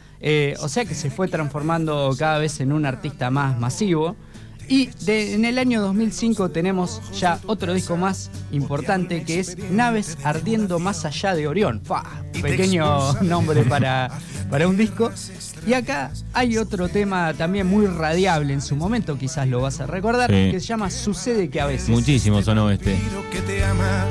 O 0.59 0.67
sea 0.67 0.85
que 0.85 0.95
se 0.95 1.11
fue 1.11 1.27
transformando 1.27 2.13
cada 2.17 2.39
vez 2.39 2.59
en 2.59 2.73
un 2.73 2.85
artista 2.85 3.29
más 3.29 3.59
masivo. 3.59 4.17
Y 4.69 4.87
de- 5.03 5.33
en 5.33 5.45
el 5.45 5.57
año 5.57 5.81
2005 5.81 6.49
tenemos 6.49 7.01
ya 7.19 7.39
otro 7.47 7.73
disco 7.73 7.97
más 7.97 8.29
importante 8.51 9.23
que 9.23 9.39
es 9.39 9.57
Naves 9.71 10.17
Ardiendo 10.23 10.77
Más 10.79 11.05
Allá 11.05 11.33
de 11.33 11.47
Orión. 11.47 11.81
¡Fua! 11.83 12.03
Pequeño 12.41 13.13
nombre 13.23 13.63
para, 13.63 14.09
para 14.49 14.67
un 14.67 14.77
disco. 14.77 15.11
Y 15.67 15.73
acá 15.73 16.11
hay 16.33 16.57
otro 16.57 16.87
tema 16.87 17.33
también 17.33 17.67
muy 17.67 17.87
radiable 17.87 18.53
en 18.53 18.61
su 18.61 18.75
momento, 18.75 19.17
quizás 19.17 19.47
lo 19.47 19.59
vas 19.61 19.81
a 19.81 19.87
recordar, 19.87 20.29
Sí. 20.29 20.51
que 20.51 20.59
se 20.59 20.67
llama 20.67 20.89
Sucede 20.91 21.49
que 21.49 21.59
a 21.59 21.65
veces. 21.65 21.89
Muchísimo 21.89 22.41
sonó 22.41 22.69
este. 22.69 22.95
Que 23.31 23.41
te 23.41 23.63
ama, 23.65 24.05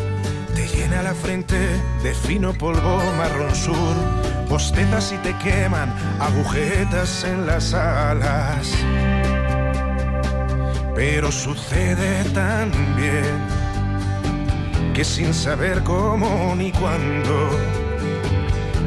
te 0.54 0.66
llena 0.68 1.02
la 1.02 1.14
frente 1.14 1.56
de 2.02 2.14
fino 2.14 2.52
polvo 2.52 3.00
marrón 3.16 3.54
sur. 3.54 3.94
Bostezas 4.48 5.12
y 5.12 5.16
te 5.18 5.34
queman 5.38 5.94
agujetas 6.20 7.24
en 7.24 7.46
las 7.46 7.74
alas. 7.74 8.68
Pero 10.98 11.30
sucede 11.30 12.24
también 12.34 13.38
que 14.92 15.04
sin 15.04 15.32
saber 15.32 15.84
cómo 15.84 16.56
ni 16.56 16.72
cuándo, 16.72 17.50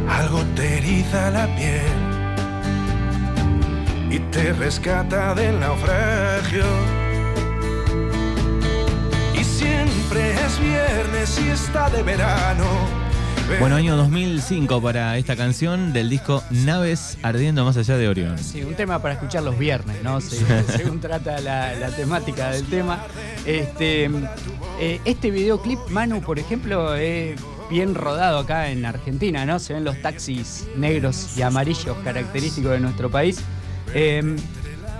algo 0.09 0.43
te 0.53 0.79
eriza 0.79 1.31
la 1.31 1.47
piel 1.55 1.81
y 4.09 4.19
te 4.29 4.51
rescata 4.51 5.33
del 5.35 5.57
naufragio. 5.57 6.65
Y 9.33 9.43
siempre 9.45 10.33
es 10.33 10.59
viernes 10.59 11.39
y 11.39 11.47
está 11.47 11.89
de 11.89 12.03
verano. 12.03 13.00
Bueno, 13.59 13.75
año 13.75 13.95
2005 13.95 14.81
para 14.81 15.17
esta 15.17 15.35
canción 15.35 15.93
del 15.93 16.09
disco 16.09 16.43
Naves 16.49 17.17
Ardiendo 17.21 17.63
Más 17.63 17.77
Allá 17.77 17.97
de 17.97 18.07
Orión. 18.07 18.37
Sí, 18.39 18.63
un 18.63 18.73
tema 18.73 18.99
para 19.01 19.13
escuchar 19.15 19.43
los 19.43 19.57
viernes, 19.59 19.97
¿no? 20.03 20.19
Se- 20.19 20.43
según 20.77 20.99
trata 20.99 21.39
la, 21.41 21.73
la 21.75 21.89
temática 21.89 22.51
del 22.51 22.65
tema. 22.65 23.03
Este, 23.45 24.09
eh, 24.79 24.99
este 25.05 25.29
videoclip, 25.29 25.79
Manu, 25.89 26.21
por 26.21 26.39
ejemplo, 26.39 26.95
es 26.95 27.39
bien 27.69 27.93
rodado 27.93 28.39
acá 28.39 28.69
en 28.71 28.83
Argentina, 28.85 29.45
¿no? 29.45 29.59
Se 29.59 29.73
ven 29.73 29.83
los 29.83 30.01
taxis 30.01 30.67
negros 30.75 31.37
y 31.37 31.43
amarillos 31.43 31.95
característicos 32.03 32.71
de 32.71 32.79
nuestro 32.79 33.11
país. 33.11 33.39
Eh, 33.93 34.35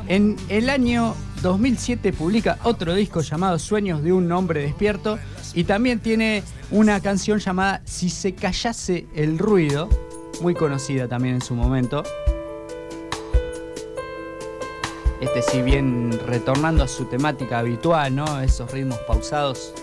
en 0.07 0.35
el 0.49 0.69
año 0.69 1.15
2007 1.41 2.13
publica 2.13 2.59
otro 2.63 2.93
disco 2.93 3.21
llamado 3.21 3.57
Sueños 3.57 4.03
de 4.03 4.13
un 4.13 4.31
hombre 4.31 4.61
despierto 4.61 5.17
y 5.53 5.63
también 5.63 5.99
tiene 5.99 6.43
una 6.69 6.99
canción 7.01 7.39
llamada 7.39 7.81
Si 7.85 8.09
se 8.09 8.33
callase 8.33 9.07
el 9.15 9.37
ruido, 9.37 9.89
muy 10.41 10.53
conocida 10.53 11.07
también 11.07 11.35
en 11.35 11.41
su 11.41 11.55
momento. 11.55 12.03
Este 15.19 15.41
si 15.43 15.61
bien 15.61 16.19
retornando 16.25 16.83
a 16.83 16.87
su 16.87 17.05
temática 17.05 17.59
habitual, 17.59 18.15
¿no? 18.15 18.41
Esos 18.41 18.71
ritmos 18.71 18.97
pausados. 19.07 19.73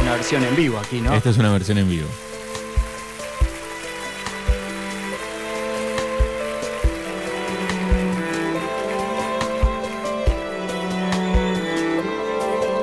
Una 0.00 0.14
versión 0.14 0.42
en 0.42 0.56
vivo 0.56 0.78
aquí, 0.78 1.00
¿no? 1.00 1.14
Esta 1.14 1.30
es 1.30 1.38
una 1.38 1.52
versión 1.52 1.78
en 1.78 1.88
vivo. 1.88 2.08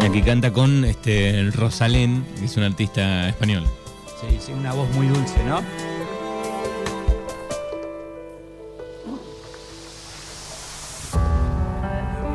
Y 0.05 0.07
aquí 0.07 0.21
canta 0.21 0.53
con 0.53 0.85
este 0.85 1.49
Rosalén, 1.51 2.23
que 2.37 2.45
es 2.45 2.55
un 2.57 2.63
artista 2.63 3.27
español. 3.27 3.63
Sí, 4.21 4.37
sí, 4.39 4.51
una 4.51 4.71
voz 4.71 4.87
muy 4.93 5.07
dulce, 5.07 5.43
¿no? 5.45 5.61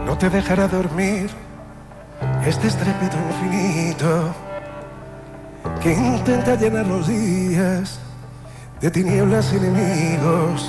No 0.04 0.18
te 0.18 0.28
dejará 0.30 0.66
dormir 0.66 1.30
este 2.44 2.66
estrépito 2.66 3.16
infinito 3.30 4.34
que 5.80 5.92
intenta 5.92 6.56
llenar 6.56 6.88
los 6.88 7.06
días 7.06 8.00
de 8.80 8.90
tinieblas 8.90 9.52
y 9.52 9.56
enemigos. 9.58 10.68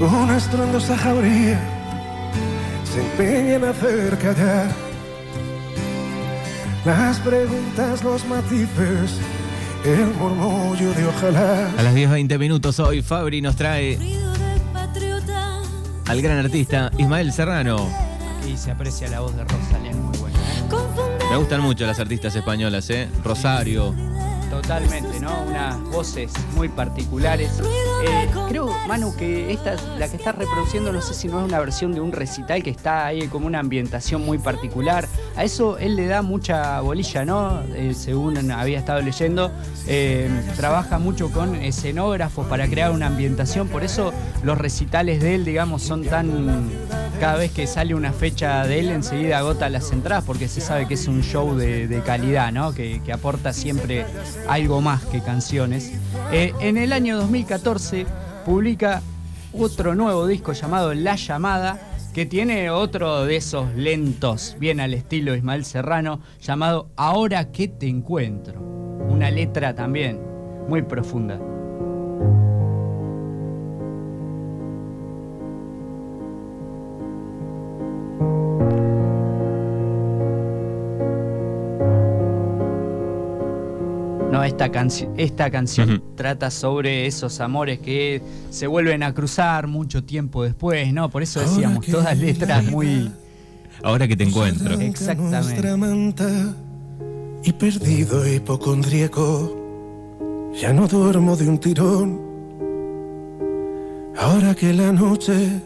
Una 0.00 0.38
estrondosa 0.38 0.96
jauría 0.96 1.60
se 2.94 3.02
empeña 3.02 3.56
en 3.56 3.64
hacer 3.64 4.16
callar 4.16 4.85
las 6.86 7.18
preguntas, 7.18 8.04
los 8.04 8.24
matices, 8.26 9.18
el 9.84 10.06
murmullo 10.14 10.94
de 10.94 11.06
ojalá. 11.06 11.68
A 11.76 11.82
las 11.82 11.94
10.20 11.94 12.38
minutos 12.38 12.78
hoy 12.78 13.02
Fabri 13.02 13.42
nos 13.42 13.56
trae 13.56 13.98
al 16.06 16.22
gran 16.22 16.38
artista 16.38 16.92
Ismael 16.96 17.32
Serrano. 17.32 17.90
Aquí 18.38 18.56
se 18.56 18.70
aprecia 18.70 19.08
la 19.08 19.18
voz 19.20 19.36
de 19.36 19.42
Rosalén, 19.42 20.00
muy 20.00 20.16
buena. 20.18 20.38
¿eh? 20.38 21.26
Me 21.28 21.36
gustan 21.36 21.60
mucho 21.60 21.84
las 21.86 21.98
artistas 21.98 22.36
españolas, 22.36 22.88
¿eh? 22.90 23.08
Rosario. 23.24 23.92
Totalmente, 24.50 25.20
¿no? 25.20 25.42
Unas 25.48 25.80
voces 25.90 26.32
muy 26.54 26.68
particulares. 26.68 27.50
Eh, 28.04 28.28
creo, 28.48 28.70
Manu, 28.86 29.14
que 29.16 29.52
esta, 29.52 29.74
la 29.98 30.08
que 30.08 30.16
estás 30.16 30.34
reproduciendo, 30.34 30.92
no 30.92 31.02
sé 31.02 31.14
si 31.14 31.28
no 31.28 31.40
es 31.40 31.48
una 31.48 31.58
versión 31.58 31.92
de 31.92 32.00
un 32.00 32.12
recital 32.12 32.62
que 32.62 32.70
está 32.70 33.06
ahí 33.06 33.26
como 33.28 33.46
una 33.46 33.60
ambientación 33.60 34.24
muy 34.24 34.38
particular. 34.38 35.08
A 35.36 35.44
eso 35.44 35.78
él 35.78 35.96
le 35.96 36.06
da 36.06 36.22
mucha 36.22 36.80
bolilla, 36.80 37.24
¿no? 37.24 37.60
Eh, 37.74 37.94
según 37.94 38.50
había 38.50 38.78
estado 38.78 39.02
leyendo, 39.02 39.50
eh, 39.86 40.30
trabaja 40.56 40.98
mucho 40.98 41.30
con 41.30 41.56
escenógrafos 41.56 42.46
para 42.46 42.68
crear 42.68 42.92
una 42.92 43.06
ambientación. 43.06 43.68
Por 43.68 43.84
eso 43.84 44.12
los 44.42 44.58
recitales 44.58 45.20
de 45.20 45.34
él, 45.34 45.44
digamos, 45.44 45.82
son 45.82 46.04
tan. 46.04 46.70
Cada 47.20 47.36
vez 47.36 47.50
que 47.50 47.66
sale 47.66 47.94
una 47.94 48.12
fecha 48.12 48.66
de 48.66 48.78
él, 48.78 48.90
enseguida 48.90 49.38
agota 49.38 49.70
las 49.70 49.90
entradas 49.90 50.22
porque 50.24 50.48
se 50.48 50.60
sabe 50.60 50.86
que 50.86 50.94
es 50.94 51.08
un 51.08 51.22
show 51.22 51.56
de, 51.56 52.02
calidad, 52.04 52.52
¿no? 52.52 52.74
Que 52.74 53.00
aporta 53.10 53.54
siempre 53.54 54.04
algo 54.48 54.80
más 54.80 55.04
que 55.06 55.20
canciones. 55.20 55.92
Eh, 56.32 56.52
en 56.60 56.76
el 56.76 56.92
año 56.92 57.16
2014 57.16 58.06
publica 58.44 59.02
otro 59.52 59.94
nuevo 59.94 60.26
disco 60.26 60.52
llamado 60.52 60.94
La 60.94 61.16
Llamada, 61.16 61.80
que 62.14 62.26
tiene 62.26 62.70
otro 62.70 63.24
de 63.24 63.36
esos 63.36 63.74
lentos, 63.74 64.56
bien 64.58 64.80
al 64.80 64.94
estilo 64.94 65.34
Ismael 65.34 65.64
Serrano, 65.64 66.20
llamado 66.40 66.88
Ahora 66.96 67.52
que 67.52 67.68
te 67.68 67.88
encuentro. 67.88 68.60
Una 69.08 69.30
letra 69.30 69.74
también 69.74 70.20
muy 70.68 70.82
profunda. 70.82 71.38
Esta, 84.66 84.80
canci- 84.80 85.08
esta 85.16 85.50
canción 85.50 85.90
Ujú. 85.90 86.02
trata 86.16 86.50
sobre 86.50 87.06
esos 87.06 87.40
amores 87.40 87.78
que 87.78 88.22
se 88.50 88.66
vuelven 88.66 89.02
a 89.02 89.14
cruzar 89.14 89.66
mucho 89.66 90.04
tiempo 90.04 90.44
después, 90.44 90.92
¿no? 90.92 91.08
Por 91.10 91.22
eso 91.22 91.40
decíamos, 91.40 91.86
todas 91.86 92.16
letras 92.18 92.64
muy... 92.64 93.10
Ahora 93.82 94.08
que 94.08 94.16
te 94.16 94.24
encuentro. 94.24 94.78
Exactamente. 94.80 95.76
manta 95.76 96.54
y 97.44 97.52
perdido 97.52 98.26
hipocondríaco, 98.26 100.52
ya 100.60 100.72
no 100.72 100.88
duermo 100.88 101.36
de 101.36 101.48
un 101.48 101.58
tirón. 101.58 102.20
Ahora 104.18 104.54
que 104.54 104.72
la 104.72 104.92
noche 104.92 105.60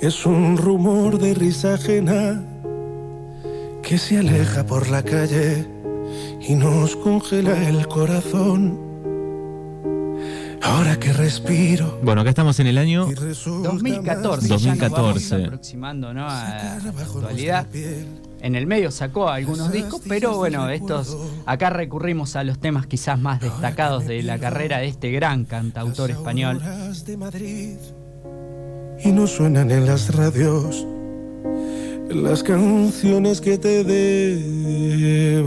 es 0.00 0.26
un 0.26 0.56
rumor 0.56 1.18
de 1.18 1.34
risa 1.34 1.74
ajena 1.74 2.44
que 3.82 3.96
se 3.98 4.18
aleja 4.18 4.64
por 4.66 4.88
la 4.88 5.02
calle 5.02 5.66
y 6.40 6.54
nos 6.54 6.96
congela 6.96 7.68
el 7.68 7.86
corazón. 7.86 8.88
Ahora 10.62 11.00
que 11.00 11.12
respiro 11.12 11.98
Bueno, 12.02 12.20
acá 12.20 12.30
estamos 12.30 12.60
en 12.60 12.66
el 12.66 12.76
año 12.76 13.10
y 13.10 13.14
resulta 13.14 13.70
2014, 13.70 14.48
más 14.48 14.62
ya 14.62 14.74
nos 14.74 14.90
vamos 14.90 15.14
2014. 15.14 15.44
aproximando 15.46 16.14
¿no? 16.14 16.28
a 16.28 16.78
la 16.84 16.90
actualidad. 17.02 17.66
En 18.42 18.54
el 18.54 18.66
medio 18.66 18.90
sacó 18.90 19.28
algunos 19.28 19.72
discos, 19.72 20.00
pero 20.08 20.36
bueno, 20.36 20.68
estos 20.70 21.16
acá 21.46 21.70
recurrimos 21.70 22.36
a 22.36 22.44
los 22.44 22.58
temas 22.58 22.86
quizás 22.86 23.18
más 23.18 23.40
destacados 23.40 24.06
de 24.06 24.22
la 24.22 24.38
carrera 24.38 24.78
de 24.78 24.88
este 24.88 25.10
gran 25.10 25.44
cantautor 25.44 26.10
español. 26.10 26.60
y 29.02 29.12
no 29.12 29.26
suenan 29.26 29.70
en 29.70 29.86
las 29.86 30.14
radios 30.14 30.86
las 32.14 32.42
canciones 32.42 33.40
que 33.40 33.56
te 33.58 33.84
debo. 33.84 35.44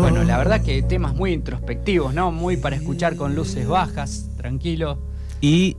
Bueno, 0.00 0.22
la 0.24 0.38
verdad 0.38 0.62
que 0.62 0.82
temas 0.82 1.14
muy 1.14 1.32
introspectivos, 1.32 2.12
¿no? 2.14 2.30
Muy 2.30 2.56
para 2.56 2.76
escuchar 2.76 3.16
con 3.16 3.34
luces 3.34 3.66
bajas, 3.66 4.28
tranquilo. 4.36 4.98
y 5.40 5.76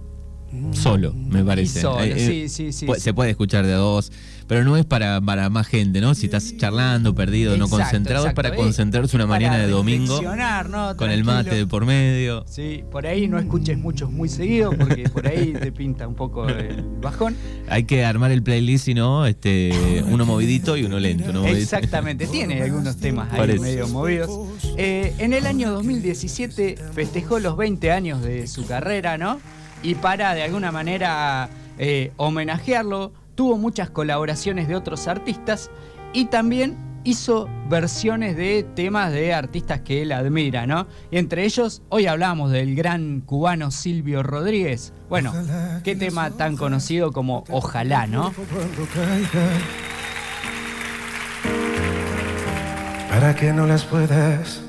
solo, 0.72 1.14
me 1.14 1.44
parece. 1.44 1.82
Solo, 1.82 2.04
Eh, 2.04 2.46
eh, 2.46 2.50
sí, 2.50 2.72
sí. 2.72 2.88
Se 2.98 3.14
puede 3.14 3.32
escuchar 3.32 3.66
de 3.66 3.74
a 3.74 3.78
dos, 3.78 4.12
pero 4.48 4.64
no 4.64 4.78
es 4.78 4.86
para, 4.86 5.22
para 5.22 5.50
más 5.50 5.68
gente, 5.68 6.02
¿no? 6.02 6.16
Si 6.16 6.26
estás 6.26 6.58
charlando, 6.58 7.14
perdido, 7.14 7.56
no 7.56 7.66
Exacto, 7.66 7.84
concentrado, 7.84 8.28
es 8.28 8.34
para 8.34 8.56
concentrarse 8.56 9.16
una 9.16 9.28
para 9.28 9.40
mañana 9.40 9.58
de 9.60 9.68
domingo 9.68 10.22
¿no? 10.22 10.98
con 10.98 11.12
el 11.12 11.24
mate 11.24 11.54
de 11.54 11.68
por 11.68 11.86
medio. 11.86 12.44
Sí, 12.48 12.84
por 12.92 13.06
ahí 13.06 13.28
no 13.28 13.38
escuches 13.38 13.78
muchos 13.78 14.12
muy 14.12 14.28
seguido 14.28 14.72
porque 14.72 15.08
por 15.10 15.28
ahí 15.28 15.54
te 15.54 15.72
pinta 15.72 16.08
un 16.08 16.16
poco 16.16 16.48
el 16.48 16.84
bajón. 17.00 17.36
Hay 17.68 17.84
que 17.84 18.04
armar 18.04 18.32
el 18.32 18.42
playlist, 18.42 18.86
si 18.86 18.96
no, 18.96 19.28
este, 19.28 20.04
uno 20.08 20.26
movidito 20.26 20.76
y 20.78 20.84
uno 20.84 21.00
lento. 21.00 21.32
¿no? 21.32 21.46
Exactamente, 21.46 22.26
tiene 22.26 22.64
algunos 22.64 22.98
temas 22.98 23.32
ahí 23.32 23.38
Parece. 23.38 23.60
medio 23.60 23.88
movidos. 23.88 24.32
Eh, 24.78 25.14
en 25.20 25.34
el 25.34 25.46
año 25.46 25.72
2017 25.74 26.76
festejó 26.94 27.40
los 27.40 27.56
20 27.56 27.92
años 27.92 28.24
de 28.24 28.48
su 28.48 28.66
carrera, 28.66 29.18
¿no? 29.20 29.40
Y 29.82 29.96
para 29.96 30.34
de 30.34 30.44
alguna 30.44 30.72
manera 30.72 31.50
eh, 31.78 32.12
homenajearlo, 32.18 33.14
tuvo 33.36 33.58
muchas 33.58 33.90
colaboraciones 33.90 34.68
de 34.68 34.76
otros 34.76 35.08
artistas 35.08 35.72
y 36.14 36.26
también 36.26 36.78
hizo 37.04 37.50
versiones 37.70 38.36
de 38.36 38.66
temas 38.76 39.12
de 39.12 39.34
artistas 39.34 39.82
que 39.82 40.02
él 40.02 40.12
admira, 40.12 40.68
¿no? 40.68 40.88
Y 41.12 41.18
entre 41.18 41.46
ellos, 41.46 41.82
hoy 41.90 42.08
hablamos 42.08 42.52
del 42.52 42.76
gran 42.76 43.22
cubano 43.22 43.72
Silvio 43.72 44.24
Rodríguez. 44.24 44.94
Bueno, 45.10 45.34
qué 45.84 45.96
tema 45.96 46.32
tan 46.32 46.58
conocido 46.58 47.12
como 47.12 47.44
Ojalá, 47.50 48.08
¿no? 48.08 48.34
Para 53.10 53.36
que 53.36 53.54
no 53.54 53.66
las 53.66 53.86
puedas 53.86 54.62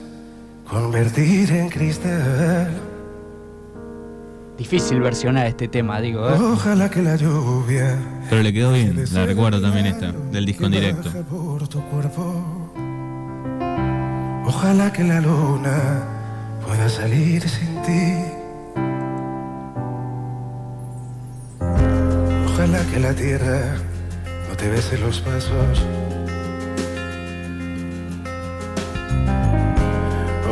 convertir 0.68 1.50
en 1.52 1.68
cristal. 1.68 2.89
Difícil 4.60 5.00
versionar 5.00 5.46
este 5.46 5.68
tema, 5.68 6.02
digo, 6.02 6.28
¿eh? 6.28 6.34
Ojalá 6.38 6.90
que 6.90 7.00
la 7.00 7.16
lluvia 7.16 7.96
Pero 8.28 8.42
le 8.42 8.52
quedó 8.52 8.74
bien, 8.74 9.06
la 9.10 9.24
recuerdo 9.24 9.58
también 9.58 9.86
esta, 9.86 10.12
del 10.12 10.44
disco 10.44 10.66
en 10.66 10.72
directo. 10.72 11.04
baja 11.08 11.22
por 11.22 11.66
tu 11.66 11.80
cuerpo. 11.84 12.44
Ojalá 14.44 14.92
que 14.92 15.02
la 15.02 15.22
luna 15.22 16.04
pueda 16.66 16.90
salir 16.90 17.42
sin 17.48 17.82
ti. 17.86 18.16
Ojalá 22.44 22.84
que 22.92 23.00
la 23.00 23.14
tierra 23.14 23.76
no 24.46 24.56
te 24.58 24.68
bese 24.68 24.98
los 24.98 25.20
pasos. 25.20 25.86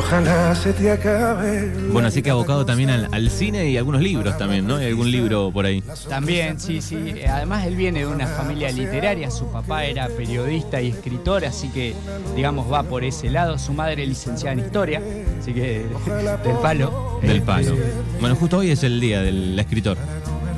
Ojalá 0.09 0.55
se 0.55 0.73
te 0.73 0.89
acabe. 0.91 1.71
Bueno, 1.91 2.07
así 2.07 2.23
que 2.23 2.31
abocado 2.31 2.65
también 2.65 2.89
al, 2.89 3.29
cine 3.29 3.69
y 3.69 3.77
algunos 3.77 4.01
libros 4.01 4.35
también, 4.39 4.65
¿no? 4.65 4.77
Hay 4.77 4.87
algún 4.87 5.11
libro 5.11 5.51
por 5.51 5.67
ahí. 5.67 5.83
También, 6.09 6.59
sí, 6.59 6.81
sí. 6.81 7.13
Eh, 7.15 7.27
Además, 7.27 7.67
él 7.67 7.75
viene 7.75 7.99
de 7.99 8.07
una 8.07 8.25
familia 8.25 8.71
literaria. 8.71 9.29
Su 9.29 9.51
papá 9.51 9.85
era 9.85 10.07
periodista 10.07 10.81
y 10.81 10.87
escritor, 10.87 11.45
así 11.45 11.69
que, 11.69 11.93
digamos, 12.35 12.73
va 12.73 12.81
por 12.81 13.03
ese 13.03 13.29
lado. 13.29 13.59
Su 13.59 13.71
madre 13.71 14.07
licenciada 14.07 14.53
en 14.53 14.65
historia, 14.65 14.99
así 15.39 15.53
que 15.53 15.85
del 16.43 16.57
palo. 16.59 17.19
Del 17.21 17.43
palo. 17.43 17.77
Bueno, 18.19 18.35
justo 18.35 18.57
hoy 18.57 18.71
es 18.71 18.81
el 18.83 18.99
día 18.99 19.21
del 19.21 19.59
escritor. 19.59 19.95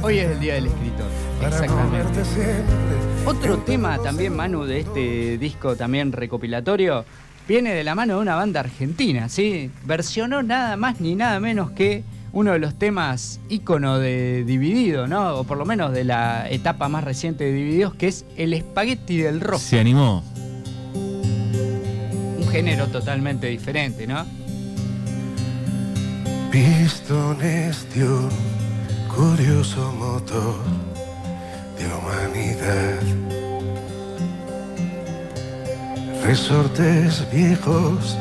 hoy 0.01 0.19
es 0.19 0.31
el 0.31 0.39
día 0.39 0.53
del 0.53 0.67
escritor. 0.67 1.07
Exactamente. 1.45 2.21
Otro 3.25 3.57
tema 3.57 3.97
también, 3.97 4.33
Manu, 4.33 4.63
de 4.63 4.79
este 4.79 5.37
disco 5.37 5.75
también 5.75 6.13
recopilatorio, 6.13 7.03
viene 7.47 7.73
de 7.73 7.83
la 7.83 7.95
mano 7.95 8.15
de 8.15 8.21
una 8.21 8.35
banda 8.35 8.59
argentina, 8.59 9.29
¿sí? 9.29 9.71
Versionó 9.85 10.43
nada 10.43 10.77
más 10.77 10.99
ni 11.01 11.15
nada 11.15 11.39
menos 11.39 11.71
que 11.71 12.03
uno 12.33 12.53
de 12.53 12.59
los 12.59 12.75
temas 12.75 13.39
ícono 13.49 13.99
de 13.99 14.43
Dividido, 14.45 15.07
¿no? 15.07 15.35
O 15.35 15.43
por 15.43 15.57
lo 15.57 15.65
menos 15.65 15.91
de 15.91 16.03
la 16.03 16.49
etapa 16.49 16.87
más 16.87 17.03
reciente 17.03 17.43
de 17.43 17.53
Divididos, 17.53 17.95
que 17.95 18.07
es 18.07 18.25
el 18.37 18.53
espagueti 18.53 19.17
del 19.17 19.41
rock. 19.41 19.59
Se 19.59 19.79
animó. 19.79 20.23
Un 20.93 22.47
género 22.49 22.87
totalmente 22.87 23.47
diferente, 23.47 24.07
¿no? 24.07 24.25
Pistones 26.51 27.87
de 27.95 28.03
un 28.03 28.29
curioso 29.13 29.91
motor 29.93 30.55
de 31.77 31.85
humanidad. 31.87 33.40
Resortes 36.23 37.25
viejos 37.31 38.17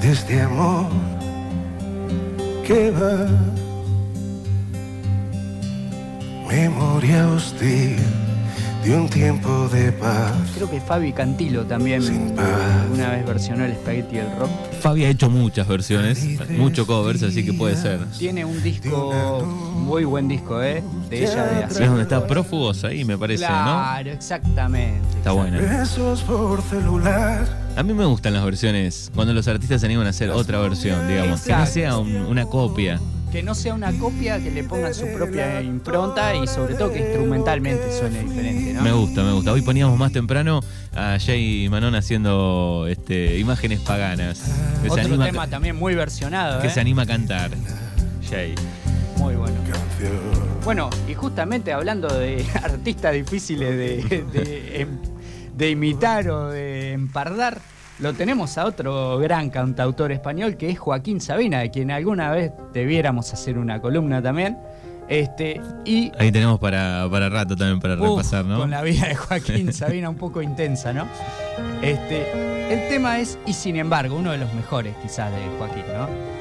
de 0.00 0.12
este 0.12 0.42
amor 0.42 0.86
que 2.66 2.90
va. 2.90 3.26
Memoria 6.48 7.28
hostil 7.28 7.96
de 8.84 8.96
un 8.96 9.08
tiempo 9.08 9.68
de 9.68 9.90
paz 9.92 10.32
Creo 10.54 10.70
que 10.70 10.80
Fabi 10.80 11.12
Cantilo 11.12 11.66
también 11.66 12.02
sin 12.02 12.30
paz. 12.30 12.46
una 12.92 13.10
vez 13.10 13.26
versionó 13.26 13.64
el 13.64 13.72
espagueti 13.72 14.16
del 14.16 14.30
rock. 14.36 14.50
Fabi 14.86 15.04
ha 15.04 15.08
hecho 15.08 15.28
muchas 15.28 15.66
versiones, 15.66 16.24
mucho 16.50 16.86
covers, 16.86 17.20
así 17.24 17.44
que 17.44 17.52
puede 17.52 17.74
ser. 17.74 18.04
Tiene 18.18 18.44
un 18.44 18.62
disco, 18.62 19.42
muy 19.74 20.04
buen 20.04 20.28
disco, 20.28 20.62
¿eh? 20.62 20.80
De 21.10 21.24
ella 21.24 21.44
de 21.44 21.64
Es 21.64 21.78
donde 21.88 22.02
está 22.02 22.24
Prófugos 22.24 22.84
ahí, 22.84 23.04
me 23.04 23.18
parece, 23.18 23.42
¿no? 23.42 23.48
Claro, 23.48 24.10
exactamente. 24.12 25.08
Está 25.18 25.32
buena. 25.32 25.58
Besos 25.58 26.20
por 26.22 26.62
celular. 26.62 27.48
A 27.76 27.82
mí 27.82 27.94
me 27.94 28.04
gustan 28.04 28.32
las 28.34 28.44
versiones, 28.44 29.10
cuando 29.12 29.34
los 29.34 29.48
artistas 29.48 29.80
se 29.80 29.86
animan 29.86 30.06
a 30.06 30.10
hacer 30.10 30.30
otra 30.30 30.60
versión, 30.60 31.08
digamos. 31.08 31.40
Que 31.42 31.52
no 31.52 31.66
sea 31.66 31.98
un- 31.98 32.14
una 32.26 32.46
copia. 32.46 33.00
Que 33.36 33.42
no 33.42 33.54
sea 33.54 33.74
una 33.74 33.92
copia, 33.92 34.42
que 34.42 34.50
le 34.50 34.64
pongan 34.64 34.94
su 34.94 35.08
propia 35.08 35.60
impronta 35.60 36.34
y 36.34 36.46
sobre 36.46 36.74
todo 36.74 36.90
que 36.90 37.00
instrumentalmente 37.00 37.92
suene 37.92 38.22
diferente, 38.22 38.72
¿no? 38.72 38.80
Me 38.80 38.92
gusta, 38.92 39.22
me 39.22 39.32
gusta. 39.32 39.52
Hoy 39.52 39.60
poníamos 39.60 39.98
más 39.98 40.10
temprano 40.10 40.62
a 40.94 41.18
Jay 41.20 41.68
Manon 41.68 41.94
haciendo 41.96 42.86
este, 42.88 43.38
imágenes 43.38 43.80
paganas. 43.80 44.40
Que, 44.82 44.88
se 44.88 44.90
Otro 44.94 45.04
anima, 45.04 45.26
tema 45.26 45.46
también 45.48 45.76
muy 45.76 45.94
versionado, 45.94 46.62
que 46.62 46.68
¿eh? 46.68 46.70
se 46.70 46.80
anima 46.80 47.02
a 47.02 47.06
cantar. 47.06 47.50
Jay. 48.26 48.54
Muy 49.18 49.34
bueno. 49.34 49.54
Bueno, 50.64 50.88
y 51.06 51.12
justamente 51.12 51.74
hablando 51.74 52.08
de 52.08 52.42
artistas 52.62 53.12
difíciles 53.12 53.68
de, 53.68 54.24
de- 54.32 54.80
em- 54.80 54.98
de 55.54 55.70
imitar 55.70 56.26
o 56.30 56.48
de 56.48 56.92
empardar, 56.92 57.60
lo 57.98 58.12
tenemos 58.12 58.58
a 58.58 58.66
otro 58.66 59.18
gran 59.18 59.50
cantautor 59.50 60.12
español 60.12 60.56
que 60.56 60.70
es 60.70 60.78
Joaquín 60.78 61.20
Sabina, 61.20 61.60
de 61.60 61.70
quien 61.70 61.90
alguna 61.90 62.30
vez 62.30 62.52
debiéramos 62.72 63.32
hacer 63.32 63.58
una 63.58 63.80
columna 63.80 64.22
también. 64.22 64.58
Este, 65.08 65.60
y 65.84 66.10
Ahí 66.18 66.32
tenemos 66.32 66.58
para, 66.58 67.06
para 67.10 67.28
rato 67.28 67.56
también 67.56 67.78
para 67.78 67.94
repasar, 67.94 68.44
¿no? 68.44 68.58
Con 68.58 68.70
la 68.70 68.82
vida 68.82 69.06
de 69.06 69.14
Joaquín 69.14 69.72
Sabina 69.72 70.10
un 70.10 70.16
poco 70.16 70.42
intensa, 70.42 70.92
¿no? 70.92 71.06
Este, 71.80 72.72
el 72.72 72.88
tema 72.88 73.20
es, 73.20 73.38
y 73.46 73.52
sin 73.52 73.76
embargo, 73.76 74.16
uno 74.16 74.32
de 74.32 74.38
los 74.38 74.52
mejores 74.52 74.94
quizás 75.00 75.30
de 75.30 75.38
Joaquín, 75.58 75.84
¿no? 75.94 76.35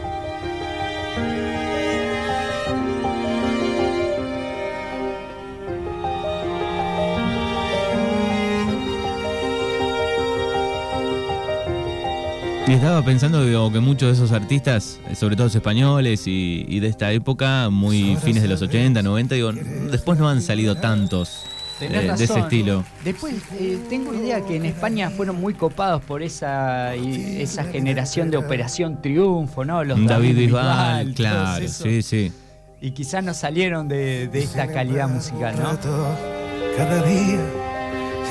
Estaba 12.86 13.04
pensando 13.04 13.44
digo, 13.44 13.72
que 13.74 13.80
muchos 13.80 14.10
de 14.10 14.14
esos 14.14 14.32
artistas, 14.32 15.00
eh, 15.10 15.16
sobre 15.16 15.36
todo 15.36 15.46
los 15.48 15.56
españoles 15.56 16.28
y, 16.28 16.66
y 16.70 16.80
de 16.80 16.88
esta 16.88 17.12
época, 17.12 17.72
muy 17.72 18.16
fines 18.18 18.44
de 18.44 18.48
los 18.48 18.62
80, 18.62 19.02
90, 19.02 19.34
digo, 19.34 19.52
después 19.52 20.20
no 20.20 20.30
han 20.30 20.40
salido 20.40 20.76
tantos 20.76 21.46
eh, 21.82 21.90
de 21.90 22.24
ese 22.24 22.38
estilo. 22.40 22.84
Después, 23.04 23.34
eh, 23.60 23.80
tengo 23.90 24.14
idea 24.14 24.40
que 24.46 24.58
en 24.58 24.66
España 24.66 25.10
fueron 25.10 25.42
muy 25.42 25.56
copados 25.56 26.04
por 26.04 26.22
esa, 26.22 26.96
y- 26.96 27.42
esa 27.42 27.64
generación 27.64 28.30
de 28.30 28.38
Operación 28.38 29.02
Triunfo, 29.02 29.66
¿no? 29.66 29.84
Los 29.84 30.06
David 30.06 30.38
Bisbal, 30.38 31.14
claro, 31.16 31.68
sí, 31.68 32.04
sí. 32.04 32.32
y 32.82 32.92
quizás 32.92 33.24
no 33.24 33.34
salieron 33.34 33.88
de, 33.88 34.28
de 34.28 34.44
esta 34.44 34.68
calidad 34.68 35.10
musical, 35.10 35.56
¿no? 35.58 35.76
Cada 36.78 37.02
día, 37.04 37.40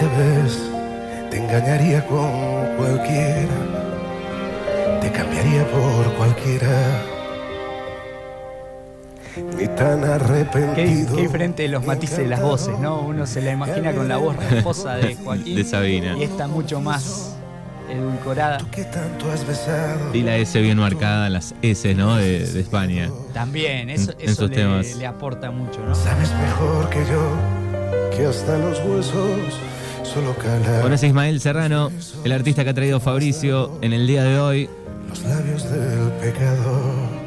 ya 0.01 0.09
ves, 0.17 0.59
te 1.33 1.39
engañaría 1.39 2.07
con 2.07 2.31
cualquiera, 2.77 3.84
te 5.05 5.13
cambiaría 5.13 5.67
por 5.71 6.13
cualquiera. 6.15 7.03
Ni 9.59 9.67
tan 9.69 10.01
Qué, 10.01 10.07
arrepentido. 10.07 11.17
qué 11.17 11.23
diferente 11.23 11.63
de 11.65 11.69
los 11.69 11.85
matices 11.85 12.19
de 12.19 12.27
las 12.29 12.41
voces, 12.41 12.79
¿no? 12.79 13.01
Uno 13.01 13.27
se 13.27 13.43
la 13.43 13.53
imagina 13.53 13.93
con 13.93 14.09
la 14.09 14.17
voz 14.17 14.37
rasposa 14.37 14.95
de 14.97 15.15
Joaquín. 15.25 15.57
De 15.57 15.65
Sabina. 15.65 16.17
Y 16.17 16.23
esta 16.23 16.47
mucho 16.47 16.81
más 16.81 17.35
edulcorada. 17.91 18.59
Tú 18.59 18.71
que 18.71 18.85
tanto 18.85 19.31
has 19.33 19.45
besado. 19.47 20.15
Y 20.15 20.23
la 20.23 20.37
S 20.37 20.59
bien 20.61 20.79
marcada, 20.79 21.29
las 21.29 21.55
S, 21.63 21.95
¿no? 21.95 22.17
De, 22.17 22.47
de 22.47 22.61
España. 22.61 23.11
También, 23.33 23.91
eso, 23.91 24.13
En- 24.19 24.31
eso 24.31 24.47
le, 24.49 24.55
temas. 24.55 24.95
le 24.97 25.07
aporta 25.07 25.51
mucho, 25.51 25.81
¿no? 25.85 25.95
Sabes 25.95 26.31
mejor 26.41 26.89
que 26.91 27.01
yo 27.01 28.17
que 28.17 28.27
hasta 28.27 28.57
los 28.59 28.79
huesos 28.85 29.41
Ismael 31.03 31.41
Serrano, 31.41 31.91
el 32.23 32.31
artista 32.33 32.63
que 32.63 32.71
ha 32.71 32.75
traído 32.75 33.01
Fabricio 33.01 33.79
en 33.83 33.93
el 33.93 34.07
día 34.07 34.23
de 34.23 34.39
hoy, 34.39 34.71
los 35.09 35.23
labios 35.23 35.71
del 35.71 36.11
pecador. 36.21 37.25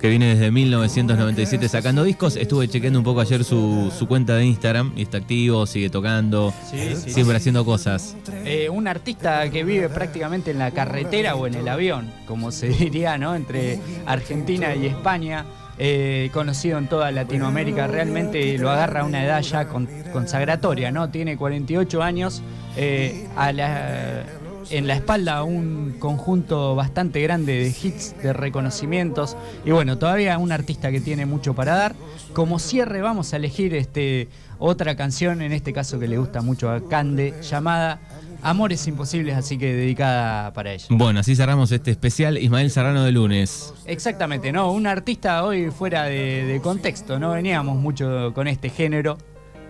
que 0.00 0.08
viene 0.08 0.26
desde 0.36 0.52
1997 0.52 1.68
sacando 1.68 2.04
discos. 2.04 2.36
Estuve 2.36 2.68
chequeando 2.68 3.00
un 3.00 3.04
poco 3.04 3.20
ayer 3.20 3.42
su, 3.42 3.92
su 3.96 4.06
cuenta 4.06 4.36
de 4.36 4.44
Instagram 4.46 4.92
y 4.96 5.02
está 5.02 5.18
activo, 5.18 5.66
sigue 5.66 5.90
tocando, 5.90 6.54
Sí, 6.70 6.94
sí, 6.94 7.10
siempre 7.10 7.36
haciendo 7.36 7.64
cosas. 7.64 8.14
Eh, 8.44 8.68
un 8.70 8.86
artista 8.86 9.50
que 9.50 9.64
vive 9.64 9.88
prácticamente 9.88 10.52
en 10.52 10.58
la 10.60 10.70
carretera 10.70 11.34
o 11.34 11.48
en 11.48 11.54
el 11.54 11.66
avión, 11.66 12.12
como 12.28 12.52
se 12.52 12.68
diría, 12.68 13.18
¿no? 13.18 13.34
Entre 13.34 13.80
Argentina 14.06 14.72
y 14.76 14.86
España, 14.86 15.44
eh, 15.80 16.30
conocido 16.32 16.78
en 16.78 16.86
toda 16.88 17.10
Latinoamérica, 17.10 17.88
realmente 17.88 18.56
lo 18.56 18.70
agarra 18.70 19.00
a 19.00 19.04
una 19.04 19.24
edad 19.24 19.42
ya 19.42 19.66
con- 19.66 19.88
consagratoria, 20.12 20.92
¿no? 20.92 21.10
Tiene 21.10 21.36
48 21.36 22.02
años, 22.04 22.40
eh, 22.76 23.26
a 23.36 23.52
la- 23.52 24.22
en 24.70 24.86
la 24.86 24.94
espalda 24.94 25.42
un 25.42 25.96
conjunto 25.98 26.74
bastante 26.74 27.20
grande 27.22 27.52
de 27.52 27.68
hits, 27.68 28.14
de 28.22 28.32
reconocimientos, 28.32 29.36
y 29.64 29.70
bueno, 29.70 29.98
todavía 29.98 30.38
un 30.38 30.52
artista 30.52 30.90
que 30.90 31.00
tiene 31.00 31.26
mucho 31.26 31.54
para 31.54 31.74
dar. 31.74 31.94
Como 32.32 32.58
cierre 32.58 33.00
vamos 33.00 33.32
a 33.32 33.36
elegir 33.36 33.74
este, 33.74 34.28
otra 34.58 34.96
canción, 34.96 35.42
en 35.42 35.52
este 35.52 35.72
caso 35.72 35.98
que 35.98 36.08
le 36.08 36.18
gusta 36.18 36.42
mucho 36.42 36.70
a 36.70 36.86
Cande, 36.88 37.34
llamada 37.42 38.00
Amores 38.42 38.86
Imposibles, 38.86 39.36
así 39.36 39.58
que 39.58 39.74
dedicada 39.74 40.52
para 40.52 40.72
ella. 40.72 40.86
Bueno, 40.90 41.20
así 41.20 41.34
cerramos 41.34 41.72
este 41.72 41.90
especial 41.90 42.38
Ismael 42.38 42.70
Serrano 42.70 43.04
de 43.04 43.12
lunes. 43.12 43.74
Exactamente, 43.86 44.52
¿no? 44.52 44.70
Un 44.72 44.86
artista 44.86 45.44
hoy 45.44 45.70
fuera 45.70 46.04
de, 46.04 46.44
de 46.44 46.60
contexto, 46.60 47.18
no 47.18 47.32
veníamos 47.32 47.76
mucho 47.76 48.32
con 48.34 48.46
este 48.46 48.70
género, 48.70 49.18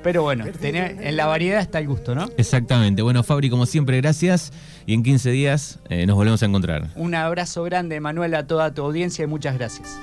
pero 0.03 0.23
bueno, 0.23 0.45
tenía- 0.61 0.87
en 0.91 1.17
la 1.17 1.27
variedad 1.27 1.61
está 1.61 1.79
el 1.79 1.87
gusto, 1.89 2.15
¿no? 2.15 2.29
Exactamente. 2.37 3.03
Bueno, 3.03 3.23
Fabri, 3.23 3.51
como 3.51 3.67
siempre, 3.67 3.97
gracias. 4.01 4.53
Y 4.87 4.95
en 4.95 5.03
15 5.03 5.31
días 5.31 5.79
eh, 5.89 6.07
nos 6.07 6.17
volvemos 6.17 6.43
a 6.43 6.47
encontrar. 6.47 6.89
Un 6.97 7.15
abrazo 7.15 7.63
grande, 7.65 8.01
Manuel, 8.01 8.35
a 8.35 8.47
toda 8.47 8.73
tu 8.73 8.83
audiencia 8.83 9.25
y 9.25 9.27
muchas 9.27 9.57
gracias. 9.59 9.99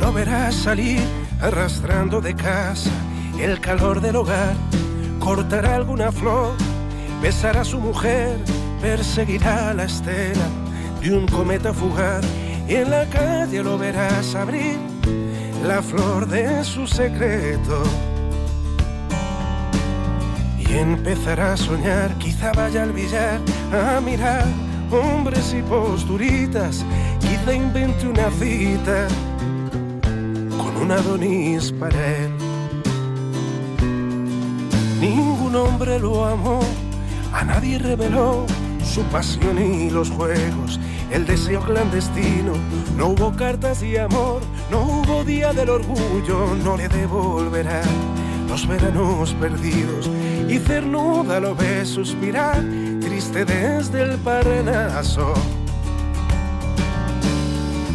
Lo 0.00 0.12
verás 0.12 0.54
salir 0.54 1.00
arrastrando 1.42 2.20
de 2.22 2.34
casa 2.34 2.90
el 3.38 3.60
calor 3.60 4.00
del 4.00 4.16
hogar. 4.16 4.54
Cortará 5.18 5.76
alguna 5.76 6.10
flor, 6.10 6.54
besará 7.22 7.60
a 7.60 7.64
su 7.64 7.78
mujer, 7.78 8.38
perseguirá 8.80 9.74
la 9.74 9.84
estela 9.84 10.48
de 11.00 11.12
un 11.12 11.26
cometa 11.26 11.72
fugaz. 11.72 12.24
Y 12.66 12.76
en 12.76 12.90
la 12.90 13.04
calle 13.06 13.62
lo 13.62 13.76
verás 13.76 14.34
abrir 14.34 14.78
la 15.66 15.82
flor 15.82 16.26
de 16.26 16.64
su 16.64 16.86
secreto. 16.86 17.82
Y 20.58 20.78
empezará 20.78 21.52
a 21.52 21.56
soñar, 21.56 22.16
quizá 22.18 22.52
vaya 22.52 22.84
al 22.84 22.92
billar 22.92 23.40
a 23.72 24.00
mirar 24.00 24.46
hombres 24.90 25.54
y 25.54 25.62
posturitas, 25.62 26.84
quizá 27.20 27.54
invente 27.54 28.06
una 28.06 28.30
cita 28.30 29.08
un 30.90 30.96
Adonis 30.96 31.72
para 31.72 32.16
él. 32.16 32.30
Ningún 35.00 35.54
hombre 35.54 35.98
lo 35.98 36.24
amó, 36.24 36.60
a 37.32 37.44
nadie 37.44 37.78
reveló 37.78 38.44
su 38.84 39.02
pasión 39.04 39.58
y 39.58 39.90
los 39.90 40.10
juegos, 40.10 40.80
el 41.10 41.26
deseo 41.26 41.60
clandestino. 41.60 42.54
No 42.96 43.08
hubo 43.08 43.32
cartas 43.36 43.80
de 43.80 44.00
amor, 44.00 44.42
no 44.70 44.80
hubo 44.80 45.24
día 45.24 45.52
del 45.52 45.70
orgullo, 45.70 46.56
no 46.64 46.76
le 46.76 46.88
devolverá 46.88 47.82
los 48.48 48.66
veranos 48.66 49.32
perdidos. 49.34 50.10
Y 50.48 50.58
cernuda 50.58 51.38
lo 51.38 51.54
ve 51.54 51.84
suspirar, 51.84 52.62
triste 53.00 53.44
desde 53.44 54.02
el 54.02 54.18
parrenazo. 54.18 55.34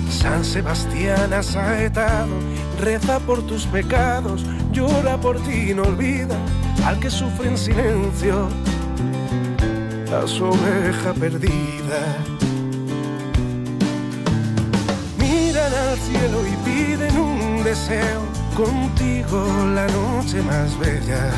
San 0.10 0.44
Sebastián 0.44 1.34
asaetado, 1.34 2.34
reza 2.86 3.20
por 3.20 3.42
tus 3.48 3.66
pecados, 3.66 4.46
llora 4.72 5.18
por 5.18 5.40
ti, 5.40 5.74
no 5.74 5.82
olvida 5.82 6.38
al 6.86 7.00
que 7.00 7.10
sufre 7.10 7.50
en 7.50 7.58
silencio, 7.58 8.48
a 10.16 10.28
su 10.28 10.46
oveja 10.46 11.12
perdida. 11.20 12.00
Miran 15.18 15.74
al 15.74 15.98
cielo 15.98 16.38
y 16.48 16.56
piden 16.64 17.18
un 17.18 17.64
deseo, 17.64 18.22
contigo 18.56 19.44
la 19.74 19.88
noche 19.88 20.44
más 20.44 20.78
bella. 20.78 21.32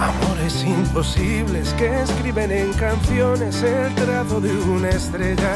Amores 0.00 0.64
imposibles 0.64 1.74
que 1.74 2.02
escriben 2.02 2.52
en 2.52 2.72
canciones 2.74 3.60
el 3.64 3.92
trazo 3.96 4.40
de 4.40 4.52
una 4.56 4.90
estrella. 4.90 5.54